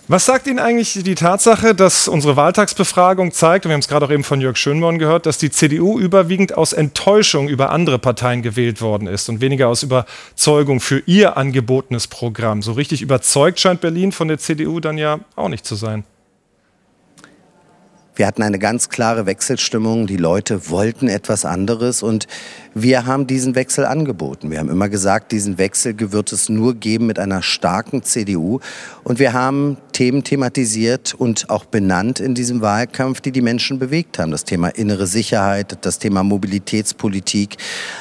Was 0.10 0.24
sagt 0.24 0.48
Ihnen 0.48 0.60
eigentlich 0.60 0.94
die 1.04 1.16
Tatsache, 1.16 1.76
dass 1.76 2.08
unsere 2.08 2.38
Wahltagsbefragung 2.38 3.34
zeigt, 3.34 3.66
und 3.66 3.72
wir 3.72 3.74
haben 3.74 3.82
es 3.82 3.90
gerade 3.90 4.06
auch 4.06 4.10
eben 4.10 4.24
von 4.24 4.40
Jörg 4.40 4.56
Schönborn 4.56 5.00
gehört, 5.00 5.26
dass 5.26 5.38
die 5.38 5.52
CDU 5.52 6.00
überwiegend 6.00 6.56
aus 6.56 6.72
Enttäuschung 6.72 7.50
über 7.50 7.72
andere 7.72 8.00
Parteien 8.00 8.42
gewählt 8.42 8.80
worden 8.80 9.10
ist 9.10 9.28
und 9.28 9.42
weniger 9.42 9.68
aus 9.68 9.84
Überzeugung 9.84 10.80
für 10.80 11.00
ihr 11.08 11.36
angebotenes 11.36 12.08
Programm? 12.08 12.62
So 12.62 12.72
richtig 12.72 13.02
überzeugt 13.02 13.60
scheint 13.60 13.82
Berlin 13.82 14.14
von 14.14 14.30
der 14.30 14.38
CDU 14.38 14.80
dann 14.80 14.98
ja 14.98 15.20
auch 15.36 15.50
nicht 15.50 15.66
zu 15.66 15.76
sein. 15.76 16.06
Wir 18.18 18.26
hatten 18.26 18.42
eine 18.42 18.58
ganz 18.58 18.90
klare 18.90 19.28
Wechselstimmung. 19.28 20.08
Die 20.08 20.18
Leute 20.18 20.72
wollten 20.72 21.08
etwas 21.08 21.46
anderes 21.46 22.02
und 22.02 22.26
wir 22.74 23.06
haben 23.06 23.28
diesen 23.28 23.54
Wechsel 23.54 23.86
angeboten. 23.86 24.50
Wir 24.50 24.58
haben 24.58 24.70
immer 24.70 24.90
gesagt, 24.90 25.32
diesen 25.32 25.60
Wechsel 25.60 25.96
wird 26.12 26.32
es 26.32 26.50
nur 26.50 26.74
geben 26.74 27.06
mit 27.06 27.20
einer 27.20 27.44
starken 27.44 28.02
CDU. 28.02 28.60
Und 29.04 29.20
wir 29.20 29.34
haben 29.34 29.78
Themen 29.98 30.24
thematisiert 30.24 31.16
und 31.16 31.50
auch 31.50 31.66
benannt 31.66 32.20
in 32.20 32.36
diesem 32.36 32.62
Wahlkampf, 32.62 33.20
die 33.20 33.32
die 33.32 33.42
Menschen 33.42 33.80
bewegt 33.80 34.20
haben. 34.20 34.30
Das 34.30 34.44
Thema 34.44 34.68
innere 34.68 35.08
Sicherheit, 35.08 35.80
das 35.82 35.98
Thema 35.98 36.22
Mobilitätspolitik, 36.22 37.58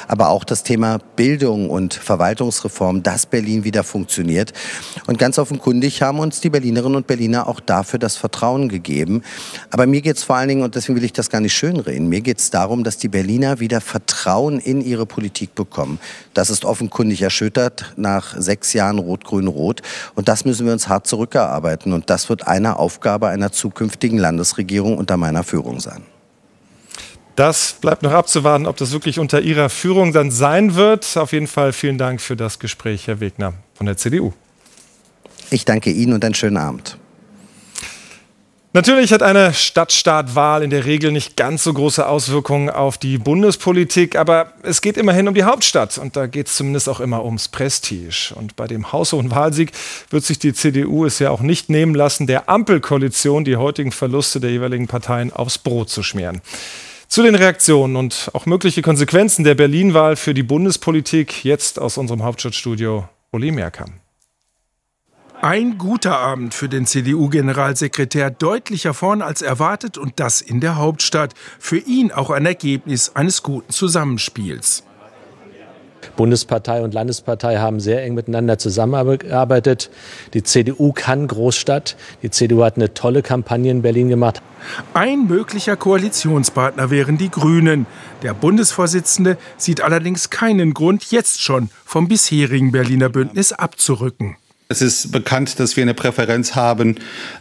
aber 0.07 0.29
auch 0.29 0.43
das 0.43 0.61
Thema 0.61 0.99
Bildung 1.15 1.71
und 1.71 1.95
Verwaltungsreform, 1.95 3.01
dass 3.01 3.25
Berlin 3.25 3.63
wieder 3.63 3.83
funktioniert. 3.83 4.53
Und 5.07 5.17
ganz 5.17 5.39
offenkundig 5.39 6.03
haben 6.03 6.19
uns 6.19 6.39
die 6.39 6.51
Berlinerinnen 6.51 6.97
und 6.97 7.07
Berliner 7.07 7.47
auch 7.47 7.59
dafür 7.59 7.97
das 7.97 8.15
Vertrauen 8.15 8.69
gegeben. 8.69 9.23
Aber 9.71 9.87
mir 9.87 10.01
geht 10.01 10.17
es 10.17 10.23
vor 10.23 10.35
allen 10.35 10.49
Dingen, 10.49 10.61
und 10.61 10.75
deswegen 10.75 10.97
will 10.97 11.03
ich 11.03 11.13
das 11.13 11.31
gar 11.31 11.41
nicht 11.41 11.55
schönreden, 11.55 12.09
mir 12.09 12.21
geht 12.21 12.37
es 12.37 12.51
darum, 12.51 12.83
dass 12.83 12.99
die 12.99 13.07
Berliner 13.07 13.59
wieder 13.59 13.81
Vertrauen 13.81 14.59
in 14.59 14.81
ihre 14.81 15.07
Politik 15.07 15.55
bekommen. 15.55 15.97
Das 16.35 16.51
ist 16.51 16.63
offenkundig 16.63 17.23
erschüttert 17.23 17.91
nach 17.97 18.39
sechs 18.39 18.73
Jahren 18.73 18.99
Rot-Grün-Rot. 18.99 19.81
Und 20.13 20.27
das 20.27 20.45
müssen 20.45 20.67
wir 20.67 20.73
uns 20.73 20.87
hart 20.87 21.07
zurückerarbeiten. 21.07 21.86
Und 21.93 22.09
das 22.09 22.29
wird 22.29 22.47
eine 22.47 22.77
Aufgabe 22.79 23.27
einer 23.27 23.51
zukünftigen 23.51 24.17
Landesregierung 24.17 24.97
unter 24.97 25.17
meiner 25.17 25.43
Führung 25.43 25.79
sein. 25.79 26.03
Das 27.35 27.73
bleibt 27.79 28.01
noch 28.01 28.13
abzuwarten, 28.13 28.65
ob 28.65 28.77
das 28.77 28.91
wirklich 28.91 29.19
unter 29.19 29.41
Ihrer 29.41 29.69
Führung 29.69 30.11
dann 30.11 30.31
sein 30.31 30.73
wird. 30.73 31.17
Auf 31.17 31.33
jeden 31.33 31.47
Fall 31.47 31.71
vielen 31.71 31.99
Dank 31.99 32.19
für 32.19 32.35
das 32.35 32.57
Gespräch, 32.57 33.07
Herr 33.07 33.19
Wegner 33.19 33.53
von 33.75 33.85
der 33.85 33.95
CDU. 33.95 34.33
Ich 35.51 35.63
danke 35.63 35.91
Ihnen 35.91 36.13
und 36.13 36.25
einen 36.25 36.33
schönen 36.33 36.57
Abend. 36.57 36.97
Natürlich 38.77 39.11
hat 39.11 39.23
eine 39.23 39.55
Stadtstaatwahl 39.55 40.61
in 40.61 40.69
der 40.69 40.85
Regel 40.85 41.11
nicht 41.11 41.35
ganz 41.35 41.63
so 41.63 41.73
große 41.73 42.07
Auswirkungen 42.07 42.69
auf 42.69 42.99
die 42.99 43.17
Bundespolitik, 43.17 44.15
aber 44.15 44.53
es 44.61 44.83
geht 44.83 44.97
immerhin 44.97 45.27
um 45.27 45.33
die 45.33 45.45
Hauptstadt 45.45 45.97
und 45.97 46.15
da 46.15 46.27
geht 46.27 46.45
es 46.45 46.57
zumindest 46.57 46.87
auch 46.87 46.99
immer 46.99 47.25
ums 47.25 47.47
Prestige. 47.47 48.35
Und 48.35 48.55
bei 48.55 48.67
dem 48.67 48.91
haushohen 48.91 49.31
Wahlsieg 49.31 49.71
wird 50.11 50.25
sich 50.25 50.37
die 50.37 50.53
CDU 50.53 51.05
es 51.05 51.17
ja 51.17 51.31
auch 51.31 51.41
nicht 51.41 51.71
nehmen 51.71 51.95
lassen, 51.95 52.27
der 52.27 52.49
Ampelkoalition 52.49 53.45
die 53.45 53.55
heutigen 53.55 53.91
Verluste 53.91 54.39
der 54.39 54.51
jeweiligen 54.51 54.85
Parteien 54.85 55.33
aufs 55.33 55.57
Brot 55.57 55.89
zu 55.89 56.03
schmieren. 56.03 56.41
Zu 57.07 57.23
den 57.23 57.33
Reaktionen 57.33 57.95
und 57.95 58.29
auch 58.33 58.45
mögliche 58.45 58.83
Konsequenzen 58.83 59.43
der 59.43 59.55
Berlin-Wahl 59.55 60.15
für 60.15 60.35
die 60.35 60.43
Bundespolitik 60.43 61.43
jetzt 61.43 61.79
aus 61.79 61.97
unserem 61.97 62.21
Hauptstadtstudio 62.21 63.09
Uli 63.31 63.49
Merkam. 63.49 64.01
Ein 65.41 65.77
guter 65.77 66.17
Abend 66.17 66.55
für 66.55 66.67
den 66.67 66.87
CDU-Generalsekretär, 66.87 68.31
deutlicher 68.31 68.95
vorn 68.95 69.21
als 69.21 69.43
erwartet 69.43 69.99
und 69.99 70.19
das 70.19 70.41
in 70.41 70.61
der 70.61 70.77
Hauptstadt. 70.77 71.35
Für 71.59 71.77
ihn 71.77 72.11
auch 72.11 72.31
ein 72.31 72.45
Ergebnis 72.47 73.15
eines 73.15 73.43
guten 73.43 73.71
Zusammenspiels. 73.71 74.83
Bundespartei 76.15 76.81
und 76.81 76.95
Landespartei 76.95 77.57
haben 77.57 77.79
sehr 77.79 78.03
eng 78.03 78.15
miteinander 78.15 78.57
zusammengearbeitet. 78.57 79.91
Die 80.33 80.41
CDU 80.41 80.91
kann 80.91 81.27
Großstadt. 81.27 81.95
Die 82.23 82.31
CDU 82.31 82.63
hat 82.63 82.77
eine 82.77 82.95
tolle 82.95 83.21
Kampagne 83.21 83.69
in 83.69 83.83
Berlin 83.83 84.09
gemacht. 84.09 84.41
Ein 84.95 85.27
möglicher 85.27 85.75
Koalitionspartner 85.75 86.89
wären 86.89 87.19
die 87.19 87.29
Grünen. 87.29 87.85
Der 88.23 88.33
Bundesvorsitzende 88.33 89.37
sieht 89.57 89.81
allerdings 89.81 90.31
keinen 90.31 90.73
Grund, 90.73 91.11
jetzt 91.11 91.43
schon 91.43 91.69
vom 91.85 92.07
bisherigen 92.07 92.71
Berliner 92.71 93.09
Bündnis 93.09 93.53
abzurücken. 93.53 94.35
Es 94.69 94.81
ist 94.81 95.13
bekannt, 95.13 95.59
dass 95.59 95.77
wir 95.77 95.83
eine 95.83 95.93
Präferenz 95.93 96.55
haben, 96.55 96.95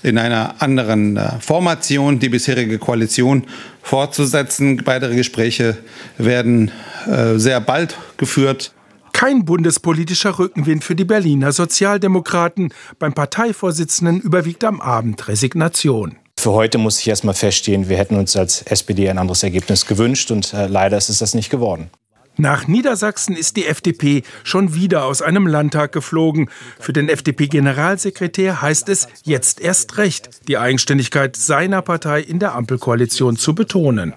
in 0.04 0.16
einer 0.16 0.62
anderen 0.62 1.16
äh, 1.16 1.40
Formation 1.40 2.20
die 2.20 2.28
bisherige 2.28 2.78
Koalition 2.78 3.44
fortzusetzen. 3.82 4.86
Weitere 4.86 5.16
Gespräche 5.16 5.76
werden 6.18 6.70
äh, 7.06 7.36
sehr 7.36 7.60
bald 7.60 7.96
geführt. 8.16 8.72
Kein 9.12 9.44
bundespolitischer 9.44 10.38
Rückenwind 10.38 10.84
für 10.84 10.94
die 10.94 11.04
Berliner 11.04 11.50
Sozialdemokraten. 11.50 12.72
Beim 12.98 13.12
Parteivorsitzenden 13.12 14.20
überwiegt 14.20 14.62
am 14.62 14.80
Abend 14.80 15.26
Resignation. 15.26 16.16
Für 16.38 16.52
heute 16.52 16.78
muss 16.78 17.00
ich 17.00 17.08
erstmal 17.08 17.34
feststehen, 17.34 17.88
wir 17.88 17.96
hätten 17.96 18.14
uns 18.14 18.36
als 18.36 18.62
SPD 18.62 19.08
ein 19.08 19.18
anderes 19.18 19.42
Ergebnis 19.42 19.86
gewünscht 19.86 20.30
und 20.30 20.52
äh, 20.52 20.66
leider 20.66 20.96
ist 20.96 21.08
es 21.08 21.18
das 21.18 21.34
nicht 21.34 21.50
geworden. 21.50 21.90
Nach 22.38 22.68
Niedersachsen 22.68 23.34
ist 23.34 23.56
die 23.56 23.64
FDP 23.64 24.22
schon 24.44 24.74
wieder 24.74 25.06
aus 25.06 25.22
einem 25.22 25.46
Landtag 25.46 25.92
geflogen. 25.92 26.50
Für 26.78 26.92
den 26.92 27.08
FDP-Generalsekretär 27.08 28.60
heißt 28.60 28.90
es 28.90 29.08
jetzt 29.24 29.60
erst 29.60 29.96
recht, 29.96 30.46
die 30.46 30.58
Eigenständigkeit 30.58 31.34
seiner 31.36 31.80
Partei 31.80 32.20
in 32.20 32.38
der 32.38 32.54
Ampelkoalition 32.54 33.36
zu 33.36 33.54
betonen. 33.54 34.12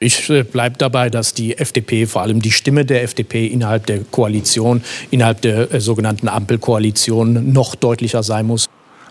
Ich 0.00 0.28
äh, 0.28 0.42
bleibe 0.42 0.76
dabei, 0.76 1.08
dass 1.08 1.32
die 1.32 1.56
FDP, 1.56 2.04
vor 2.04 2.20
allem 2.20 2.42
die 2.42 2.52
Stimme 2.52 2.84
der 2.84 3.02
FDP 3.02 3.46
innerhalb 3.46 3.86
der 3.86 4.00
Koalition, 4.00 4.82
innerhalb 5.10 5.40
der 5.40 5.72
äh, 5.72 5.80
sogenannten 5.80 6.28
Ampelkoalition 6.28 7.52
noch 7.52 7.74
deutlicher 7.74 8.22
sein 8.22 8.46
muss. 8.46 8.68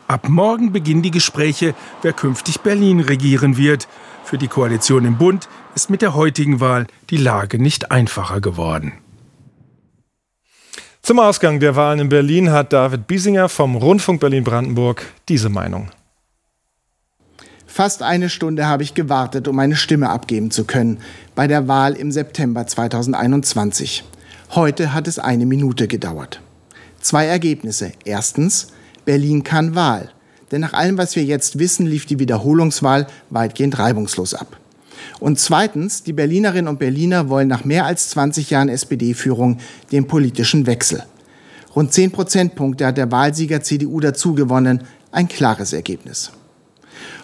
Ab 0.08 0.30
morgen 0.30 0.72
beginnen 0.72 1.02
die 1.02 1.12
Gespräche, 1.12 1.74
wer 2.04 2.14
künftig 2.14 2.60
Berlin 2.60 3.00
regieren 3.00 3.58
wird. 3.58 3.88
Für 4.26 4.38
die 4.38 4.48
Koalition 4.48 5.06
im 5.06 5.18
Bund 5.18 5.50
ist 5.76 5.90
mit 5.90 6.02
der 6.02 6.14
heutigen 6.14 6.60
Wahl 6.60 6.88
die 7.10 7.18
Lage 7.18 7.62
nicht 7.62 7.92
einfacher 7.92 8.42
geworden. 8.42 8.94
Zum 11.02 11.20
Ausgang 11.20 11.60
der 11.60 11.76
Wahlen 11.76 12.00
in 12.00 12.10
Berlin 12.10 12.52
hat 12.52 12.72
David 12.72 13.08
Biesinger 13.08 13.50
vom 13.50 13.76
Rundfunk 13.76 14.22
Berlin-Brandenburg 14.22 15.06
diese 15.28 15.50
Meinung. 15.50 15.90
Fast 17.68 18.04
eine 18.04 18.30
Stunde 18.30 18.68
habe 18.68 18.84
ich 18.84 18.94
gewartet, 18.94 19.48
um 19.48 19.56
meine 19.56 19.76
Stimme 19.76 20.10
abgeben 20.10 20.52
zu 20.52 20.64
können 20.64 21.00
bei 21.36 21.48
der 21.48 21.68
Wahl 21.68 21.94
im 21.94 22.12
September 22.12 22.68
2021. 22.68 24.04
Heute 24.52 24.94
hat 24.94 25.08
es 25.08 25.20
eine 25.20 25.46
Minute 25.46 25.88
gedauert. 25.88 26.40
Zwei 27.02 27.26
Ergebnisse. 27.26 27.92
Erstens, 28.06 28.68
Berlin 29.04 29.44
kann 29.44 29.76
Wahl. 29.76 30.12
Denn 30.52 30.62
nach 30.62 30.74
allem, 30.74 30.98
was 30.98 31.16
wir 31.16 31.24
jetzt 31.24 31.58
wissen, 31.58 31.88
lief 31.88 32.06
die 32.06 32.20
Wiederholungswahl 32.20 33.08
weitgehend 33.32 33.80
reibungslos 33.80 34.36
ab. 34.36 34.56
Und 35.20 35.40
zweitens, 35.40 36.04
die 36.04 36.14
Berlinerinnen 36.14 36.68
und 36.68 36.80
Berliner 36.80 37.30
wollen 37.30 37.48
nach 37.48 37.66
mehr 37.66 37.86
als 37.86 38.10
20 38.10 38.50
Jahren 38.50 38.70
SPD-Führung 38.70 39.58
den 39.92 40.08
politischen 40.08 40.66
Wechsel. 40.66 41.04
Rund 41.76 41.92
10 41.92 42.12
Prozentpunkte 42.12 42.86
hat 42.86 42.98
der 42.98 43.12
Wahlsieger 43.12 43.62
CDU 43.62 44.00
dazu 44.00 44.36
gewonnen, 44.36 44.84
ein 45.12 45.28
klares 45.28 45.74
Ergebnis. 45.74 46.32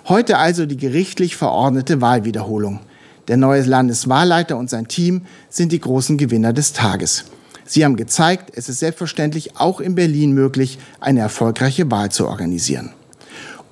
Heute 0.07 0.37
also 0.37 0.65
die 0.65 0.77
gerichtlich 0.77 1.35
verordnete 1.35 2.01
Wahlwiederholung. 2.01 2.79
Der 3.27 3.37
neue 3.37 3.61
Landeswahlleiter 3.61 4.57
und 4.57 4.69
sein 4.69 4.87
Team 4.87 5.21
sind 5.49 5.71
die 5.71 5.79
großen 5.79 6.17
Gewinner 6.17 6.51
des 6.51 6.73
Tages. 6.73 7.25
Sie 7.65 7.85
haben 7.85 7.95
gezeigt, 7.95 8.51
es 8.55 8.67
ist 8.67 8.79
selbstverständlich 8.79 9.57
auch 9.57 9.79
in 9.79 9.93
Berlin 9.93 10.31
möglich, 10.31 10.79
eine 10.99 11.19
erfolgreiche 11.19 11.91
Wahl 11.91 12.09
zu 12.09 12.27
organisieren. 12.27 12.93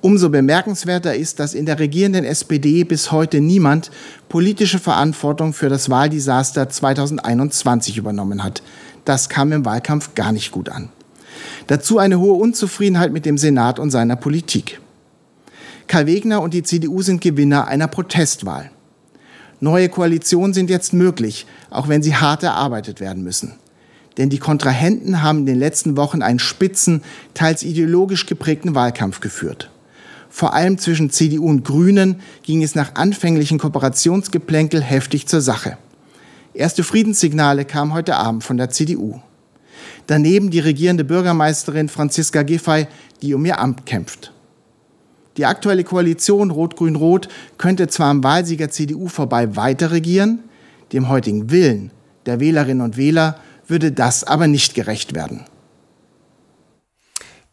Umso 0.00 0.30
bemerkenswerter 0.30 1.16
ist, 1.16 1.40
dass 1.40 1.54
in 1.54 1.66
der 1.66 1.80
regierenden 1.80 2.24
SPD 2.24 2.84
bis 2.84 3.10
heute 3.10 3.40
niemand 3.40 3.90
politische 4.28 4.78
Verantwortung 4.78 5.52
für 5.52 5.68
das 5.68 5.90
Wahldesaster 5.90 6.68
2021 6.68 7.96
übernommen 7.96 8.44
hat. 8.44 8.62
Das 9.04 9.28
kam 9.28 9.50
im 9.50 9.64
Wahlkampf 9.64 10.14
gar 10.14 10.30
nicht 10.30 10.52
gut 10.52 10.68
an. 10.68 10.90
Dazu 11.66 11.98
eine 11.98 12.20
hohe 12.20 12.34
Unzufriedenheit 12.34 13.12
mit 13.12 13.26
dem 13.26 13.38
Senat 13.38 13.80
und 13.80 13.90
seiner 13.90 14.14
Politik. 14.14 14.80
Karl 15.88 16.06
Wegner 16.06 16.42
und 16.42 16.54
die 16.54 16.62
CDU 16.62 17.02
sind 17.02 17.20
Gewinner 17.20 17.66
einer 17.66 17.88
Protestwahl. 17.88 18.70
Neue 19.60 19.88
Koalitionen 19.88 20.54
sind 20.54 20.70
jetzt 20.70 20.92
möglich, 20.92 21.46
auch 21.70 21.88
wenn 21.88 22.04
sie 22.04 22.14
hart 22.14 22.44
erarbeitet 22.44 23.00
werden 23.00 23.24
müssen. 23.24 23.54
Denn 24.16 24.30
die 24.30 24.38
Kontrahenten 24.38 25.22
haben 25.22 25.40
in 25.40 25.46
den 25.46 25.58
letzten 25.58 25.96
Wochen 25.96 26.22
einen 26.22 26.38
spitzen, 26.38 27.02
teils 27.34 27.64
ideologisch 27.64 28.26
geprägten 28.26 28.76
Wahlkampf 28.76 29.18
geführt. 29.18 29.70
Vor 30.30 30.54
allem 30.54 30.78
zwischen 30.78 31.10
CDU 31.10 31.46
und 31.46 31.64
Grünen 31.64 32.20
ging 32.42 32.62
es 32.62 32.74
nach 32.74 32.94
anfänglichen 32.94 33.58
Kooperationsgeplänkel 33.58 34.82
heftig 34.82 35.26
zur 35.26 35.40
Sache. 35.40 35.78
Erste 36.54 36.82
Friedenssignale 36.84 37.64
kamen 37.64 37.92
heute 37.92 38.16
Abend 38.16 38.44
von 38.44 38.56
der 38.56 38.70
CDU. 38.70 39.20
Daneben 40.06 40.50
die 40.50 40.60
regierende 40.60 41.04
Bürgermeisterin 41.04 41.88
Franziska 41.88 42.42
Giffey, 42.42 42.86
die 43.22 43.34
um 43.34 43.44
ihr 43.44 43.58
Amt 43.60 43.86
kämpft. 43.86 44.32
Die 45.36 45.46
aktuelle 45.46 45.84
Koalition 45.84 46.50
Rot-Grün-Rot 46.50 47.28
könnte 47.58 47.86
zwar 47.88 48.08
am 48.08 48.24
Wahlsieger 48.24 48.70
CDU 48.70 49.06
vorbei 49.06 49.54
weiter 49.54 49.92
regieren, 49.92 50.40
dem 50.92 51.08
heutigen 51.08 51.50
Willen 51.50 51.92
der 52.26 52.40
Wählerinnen 52.40 52.82
und 52.82 52.96
Wähler 52.96 53.38
würde 53.68 53.92
das 53.92 54.24
aber 54.24 54.48
nicht 54.48 54.74
gerecht 54.74 55.14
werden. 55.14 55.44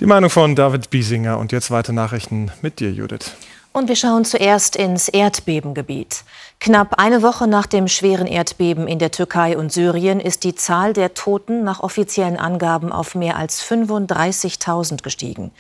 Die 0.02 0.06
Meinung 0.06 0.30
von 0.30 0.58
David 0.58 0.90
Biesinger 0.90 1.38
und 1.40 1.54
jetzt 1.54 1.72
weitere 1.72 1.94
Nachrichten 1.94 2.52
mit 2.62 2.82
dir, 2.82 2.92
Judith. 2.92 3.32
Und 3.72 3.88
wir 3.88 3.96
schauen 3.96 4.26
zuerst 4.26 4.76
ins 4.76 5.08
Erdbebengebiet. 5.08 6.26
Knapp 6.60 7.00
eine 7.00 7.22
Woche 7.22 7.48
nach 7.48 7.66
dem 7.66 7.88
schweren 7.88 8.28
Erdbeben 8.28 8.90
in 8.90 9.00
der 9.00 9.12
Türkei 9.12 9.58
und 9.58 9.72
Syrien 9.72 10.20
ist 10.20 10.44
die 10.44 10.54
Zahl 10.54 10.92
der 10.92 11.14
Toten 11.14 11.64
nach 11.64 11.80
offiziellen 11.80 12.36
Angaben 12.36 12.92
auf 12.92 13.16
mehr 13.16 13.38
als 13.38 13.64
35.000 13.64 15.02
gestiegen. 15.02 15.52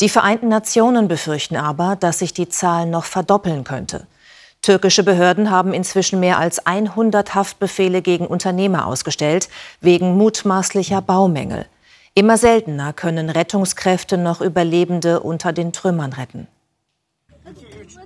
Die 0.00 0.08
Vereinten 0.08 0.48
Nationen 0.48 1.06
befürchten 1.06 1.56
aber, 1.56 1.94
dass 1.94 2.18
sich 2.18 2.32
die 2.32 2.48
Zahl 2.48 2.86
noch 2.86 3.04
verdoppeln 3.04 3.62
könnte. 3.62 4.08
Türkische 4.60 5.04
Behörden 5.04 5.52
haben 5.52 5.72
inzwischen 5.72 6.18
mehr 6.18 6.38
als 6.38 6.66
100 6.66 7.32
Haftbefehle 7.36 8.02
gegen 8.02 8.26
Unternehmer 8.26 8.86
ausgestellt, 8.86 9.48
wegen 9.80 10.16
mutmaßlicher 10.16 11.00
Baumängel. 11.00 11.66
Immer 12.18 12.36
seltener 12.36 12.92
können 12.92 13.30
Rettungskräfte 13.30 14.18
noch 14.18 14.40
Überlebende 14.40 15.20
unter 15.20 15.52
den 15.52 15.72
Trümmern 15.72 16.12
retten. 16.12 16.48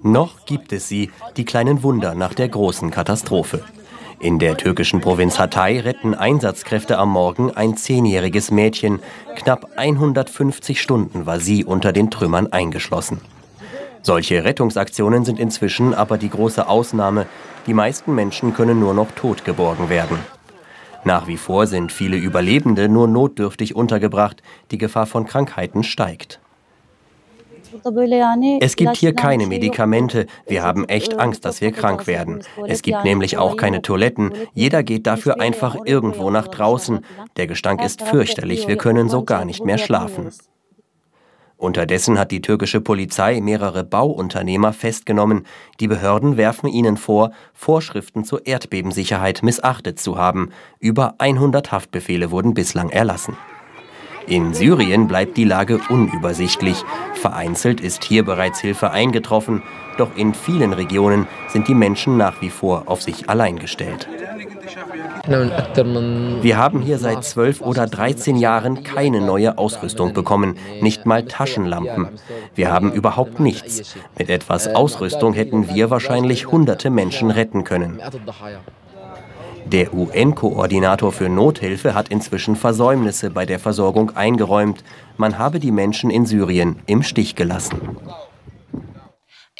Noch 0.03 0.45
gibt 0.45 0.75
es 0.75 0.87
sie, 0.87 1.11
die 1.39 1.47
kleinen 1.47 1.83
Wunder 1.83 2.15
nach 2.15 2.35
der 2.35 2.51
großen 2.51 2.91
Katastrophe. 2.91 3.65
In 4.21 4.39
der 4.39 4.59
türkischen 4.59 5.01
Provinz 5.01 5.39
Hatay 5.39 5.81
retten 5.81 6.15
Einsatzkräfte 6.15 6.99
am 6.99 7.09
Morgen 7.09 7.53
ein 7.53 7.79
zehnjähriges 7.79 8.51
Mädchen. 8.51 9.01
Knapp 9.35 9.71
150 9.77 10.83
Stunden 10.83 11.25
war 11.25 11.41
sie 11.41 11.65
unter 11.65 11.95
den 11.95 12.11
Trümmern 12.11 12.53
eingeschlossen. 12.53 13.23
Solche 14.03 14.45
Rettungsaktionen 14.45 15.25
sind 15.25 15.39
inzwischen 15.39 15.95
aber 15.95 16.19
die 16.19 16.29
große 16.29 16.69
Ausnahme. 16.69 17.25
Die 17.67 17.73
meisten 17.73 18.15
Menschen 18.15 18.53
können 18.53 18.79
nur 18.79 18.93
noch 18.93 19.11
tot 19.13 19.47
geborgen 19.47 19.89
werden. 19.89 20.19
Nach 21.05 21.27
wie 21.27 21.37
vor 21.37 21.67
sind 21.67 21.91
viele 21.91 22.17
Überlebende 22.17 22.89
nur 22.89 23.09
notdürftig 23.09 23.75
untergebracht. 23.75 24.43
Die 24.71 24.79
Gefahr 24.79 25.07
von 25.07 25.27
Krankheiten 25.27 25.83
steigt. 25.83 26.41
Es 28.61 28.77
gibt 28.77 28.97
hier 28.97 29.15
keine 29.15 29.47
Medikamente. 29.47 30.27
Wir 30.47 30.63
haben 30.63 30.85
echt 30.89 31.19
Angst, 31.19 31.45
dass 31.45 31.61
wir 31.61 31.73
krank 31.73 32.07
werden. 32.07 32.43
Es 32.67 32.83
gibt 32.83 33.05
nämlich 33.05 33.39
auch 33.39 33.57
keine 33.57 33.83
Toiletten. 33.83 34.33
Jeder 34.53 34.83
geht 34.83 35.07
dafür 35.07 35.41
einfach 35.41 35.77
irgendwo 35.85 36.31
nach 36.31 36.49
draußen. 36.49 37.01
Der 37.37 37.47
Gestank 37.47 37.83
ist 37.83 38.03
fürchterlich. 38.03 38.69
Wir 38.69 38.77
können 38.77 39.09
so 39.09 39.25
gar 39.25 39.45
nicht 39.45 39.65
mehr 39.65 39.79
schlafen. 39.79 40.31
Unterdessen 41.63 42.19
hat 42.19 42.33
die 42.33 42.43
türkische 42.43 42.81
Polizei 42.81 43.41
mehrere 43.41 43.85
Bauunternehmer 43.85 44.73
festgenommen. 44.73 45.47
Die 45.79 45.87
Behörden 45.87 46.37
werfen 46.37 46.69
ihnen 46.69 46.97
vor, 46.97 47.31
Vorschriften 47.55 48.25
zur 48.25 48.49
Erdbebensicherheit 48.49 49.45
missachtet 49.45 50.01
zu 50.01 50.19
haben. 50.19 50.51
Über 50.81 51.15
100 51.19 51.71
Haftbefehle 51.71 52.33
wurden 52.33 52.53
bislang 52.53 52.91
erlassen. 52.91 53.37
In 54.27 54.55
Syrien 54.55 55.07
bleibt 55.07 55.37
die 55.37 55.45
Lage 55.45 55.81
unübersichtlich. 55.89 56.83
Vereinzelt 57.15 57.81
ist 57.81 58.03
hier 58.03 58.25
bereits 58.25 58.61
Hilfe 58.61 58.91
eingetroffen, 58.91 59.63
doch 59.99 60.17
in 60.17 60.35
vielen 60.35 60.73
Regionen 60.73 61.29
sind 61.47 61.69
die 61.69 61.75
Menschen 61.77 62.17
nach 62.17 62.43
wie 62.43 62.51
vor 62.51 62.85
auf 62.87 63.03
sich 63.03 63.31
allein 63.31 63.61
gestellt. 63.61 64.09
Wir 65.25 66.57
haben 66.57 66.81
hier 66.81 66.99
seit 66.99 67.25
zwölf 67.25 67.61
oder 67.61 67.87
13 67.87 68.37
Jahren 68.37 68.83
keine 68.83 69.21
neue 69.21 69.57
Ausrüstung 69.57 70.13
bekommen, 70.15 70.57
nicht 70.81 71.07
mal 71.07 71.25
Taschenlampen. 71.25 72.09
Wir 72.55 72.73
haben 72.73 72.93
überhaupt 72.93 73.39
nichts. 73.39 73.95
Mit 74.19 74.31
etwas 74.31 74.75
Ausrüstung 74.75 75.33
hätten 75.33 75.73
wir 75.73 75.91
wahrscheinlich 75.91 76.49
hunderte 76.49 76.91
Menschen 76.91 77.31
retten 77.31 77.63
können. 77.63 78.01
Der 79.67 79.95
UN-Koordinator 79.95 81.13
für 81.13 81.29
Nothilfe 81.29 81.95
hat 81.95 82.09
inzwischen 82.09 82.57
Versäumnisse 82.57 83.31
bei 83.31 83.47
der 83.47 83.61
Versorgung 83.61 84.11
eingeräumt. 84.17 84.83
Man 85.17 85.39
habe 85.39 85.61
die 85.61 85.71
Menschen 85.71 86.11
in 86.11 86.27
Syrien 86.27 86.81
im 86.87 87.05
Stich 87.05 87.37
gelassen. 87.37 87.97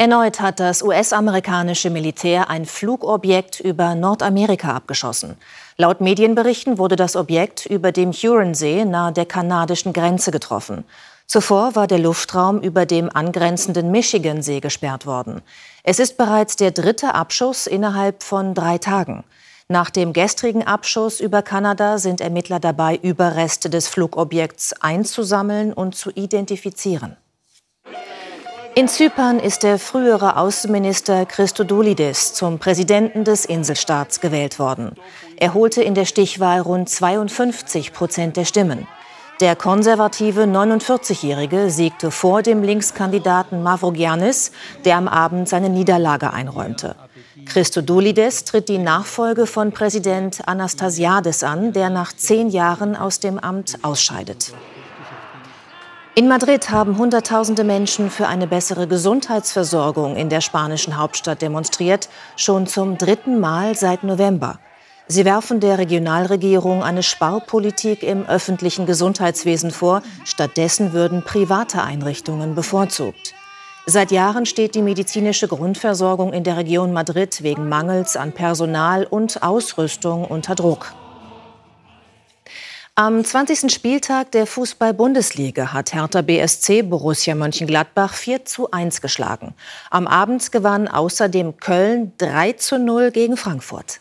Erneut 0.03 0.41
hat 0.41 0.59
das 0.59 0.83
US-amerikanische 0.83 1.89
Militär 1.89 2.51
ein 2.51 2.67
Flugobjekt 2.67 3.61
über 3.61 3.95
Nordamerika 3.95 4.75
abgeschossen. 4.75 5.37
Laut 5.77 6.01
Medienberichten 6.01 6.77
wurde 6.77 6.97
das 6.97 7.15
Objekt 7.15 7.67
über 7.67 7.93
dem 7.93 8.11
Huronsee 8.11 8.85
nahe 8.85 9.13
der 9.13 9.27
kanadischen 9.27 9.93
Grenze 9.93 10.33
getroffen. 10.33 10.83
Zuvor 11.29 11.77
war 11.77 11.87
der 11.87 12.01
Luftraum 12.01 12.61
über 12.61 12.85
dem 12.85 13.15
angrenzenden 13.15 13.93
Michigansee 13.93 14.59
gesperrt 14.59 15.07
worden. 15.07 15.41
Es 15.85 16.01
ist 16.01 16.17
bereits 16.17 16.57
der 16.57 16.73
dritte 16.73 17.15
Abschuss 17.15 17.69
innerhalb 17.69 18.25
von 18.25 18.55
drei 18.55 18.79
Tagen. 18.79 19.23
Nach 19.69 19.89
dem 19.89 20.13
gestrigen 20.13 20.67
Abschuss 20.67 21.21
über 21.21 21.43
Kanada 21.43 21.99
sind 21.99 22.21
Ermittler 22.21 22.59
dabei, 22.59 22.97
Überreste 22.97 23.71
des 23.71 23.87
Flugobjekts 23.87 24.73
einzusammeln 24.83 25.73
und 25.73 25.95
zu 25.95 26.11
identifizieren. 26.11 27.17
In 28.75 28.89
Zypern 28.89 29.39
ist 29.39 29.65
der 29.65 29.79
frühere 29.79 30.39
Außenminister 30.39 31.27
Christodoulidis 31.27 32.33
zum 32.33 32.59
Präsidenten 32.59 33.23
des 33.23 33.45
Inselstaats 33.45 34.21
gewählt 34.21 34.59
worden. 34.59 34.93
Er 35.37 35.53
holte 35.53 35.83
in 35.83 35.95
der 35.95 36.07
Stichwahl 36.07 36.61
rund 36.61 36.89
52 36.89 37.93
Prozent 37.93 38.39
der 38.39 38.47
Stimmen. 38.47 38.89
Der 39.41 39.57
konservative 39.57 40.45
49-Jährige 40.45 41.69
siegte 41.69 42.11
vor 42.11 42.41
dem 42.41 42.63
Linkskandidaten 42.63 43.63
Mavrogiannis, 43.63 44.53
der 44.87 44.97
am 44.97 45.07
Abend 45.07 45.51
seine 45.51 45.69
Niederlage 45.69 46.33
einräumte. 46.33 46.97
Christodoulides 47.45 48.45
tritt 48.45 48.71
die 48.71 48.79
Nachfolge 48.79 49.47
von 49.47 49.73
Präsident 49.73 50.49
Anastasiades 50.49 51.43
an, 51.43 51.75
der 51.75 51.91
nach 51.91 52.15
zehn 52.15 52.49
Jahren 52.49 52.97
aus 52.97 53.21
dem 53.21 53.39
Amt 53.39 53.81
ausscheidet. 53.83 54.55
In 56.15 56.29
Madrid 56.29 56.69
haben 56.69 56.99
Hunderttausende 56.99 57.65
Menschen 57.65 58.11
für 58.11 58.27
eine 58.27 58.47
bessere 58.47 58.87
Gesundheitsversorgung 58.87 60.15
in 60.15 60.29
der 60.29 60.43
spanischen 60.43 60.99
Hauptstadt 60.99 61.41
demonstriert, 61.41 62.11
schon 62.37 62.67
zum 62.67 62.99
dritten 62.99 63.41
Mal 63.41 63.75
seit 63.77 64.05
November. 64.05 64.59
Sie 65.09 65.25
werfen 65.25 65.59
der 65.61 65.79
Regionalregierung 65.79 66.83
eine 66.83 67.03
Sparpolitik 67.03 68.03
im 68.03 68.27
öffentlichen 68.27 68.85
Gesundheitswesen 68.85 69.71
vor. 69.71 70.03
Stattdessen 70.27 70.93
würden 70.93 71.25
private 71.25 71.83
Einrichtungen 71.83 72.55
bevorzugt. 72.55 73.33
Seit 73.87 74.11
Jahren 74.11 74.45
steht 74.45 74.75
die 74.75 74.83
medizinische 74.83 75.49
Grundversorgung 75.49 76.35
in 76.35 76.45
der 76.45 76.59
Region 76.59 76.93
Madrid 76.93 77.43
wegen 77.43 77.71
Mangels 77.71 78.19
an 78.19 78.33
Personal 78.33 79.07
und 79.07 79.43
Ausrüstung 79.43 80.27
unter 80.27 80.55
Druck. 80.55 80.93
Am 82.95 83.25
20. 83.25 83.73
Spieltag 83.73 84.33
der 84.33 84.47
Fußball-Bundesliga 84.47 85.73
hat 85.73 85.95
Hertha 85.95 86.21
BSC 86.21 86.83
Borussia 86.83 87.35
Mönchengladbach 87.35 88.13
4 88.13 88.45
zu 88.45 88.71
1 88.71 89.01
geschlagen. 89.01 89.55
Am 89.89 90.07
Abend 90.07 90.53
gewann 90.53 90.89
außerdem 90.89 91.57
Köln 91.57 92.13
3 92.19 92.53
zu 92.53 92.79
0 92.79 93.11
gegen 93.11 93.39
Frankfurt. 93.39 94.01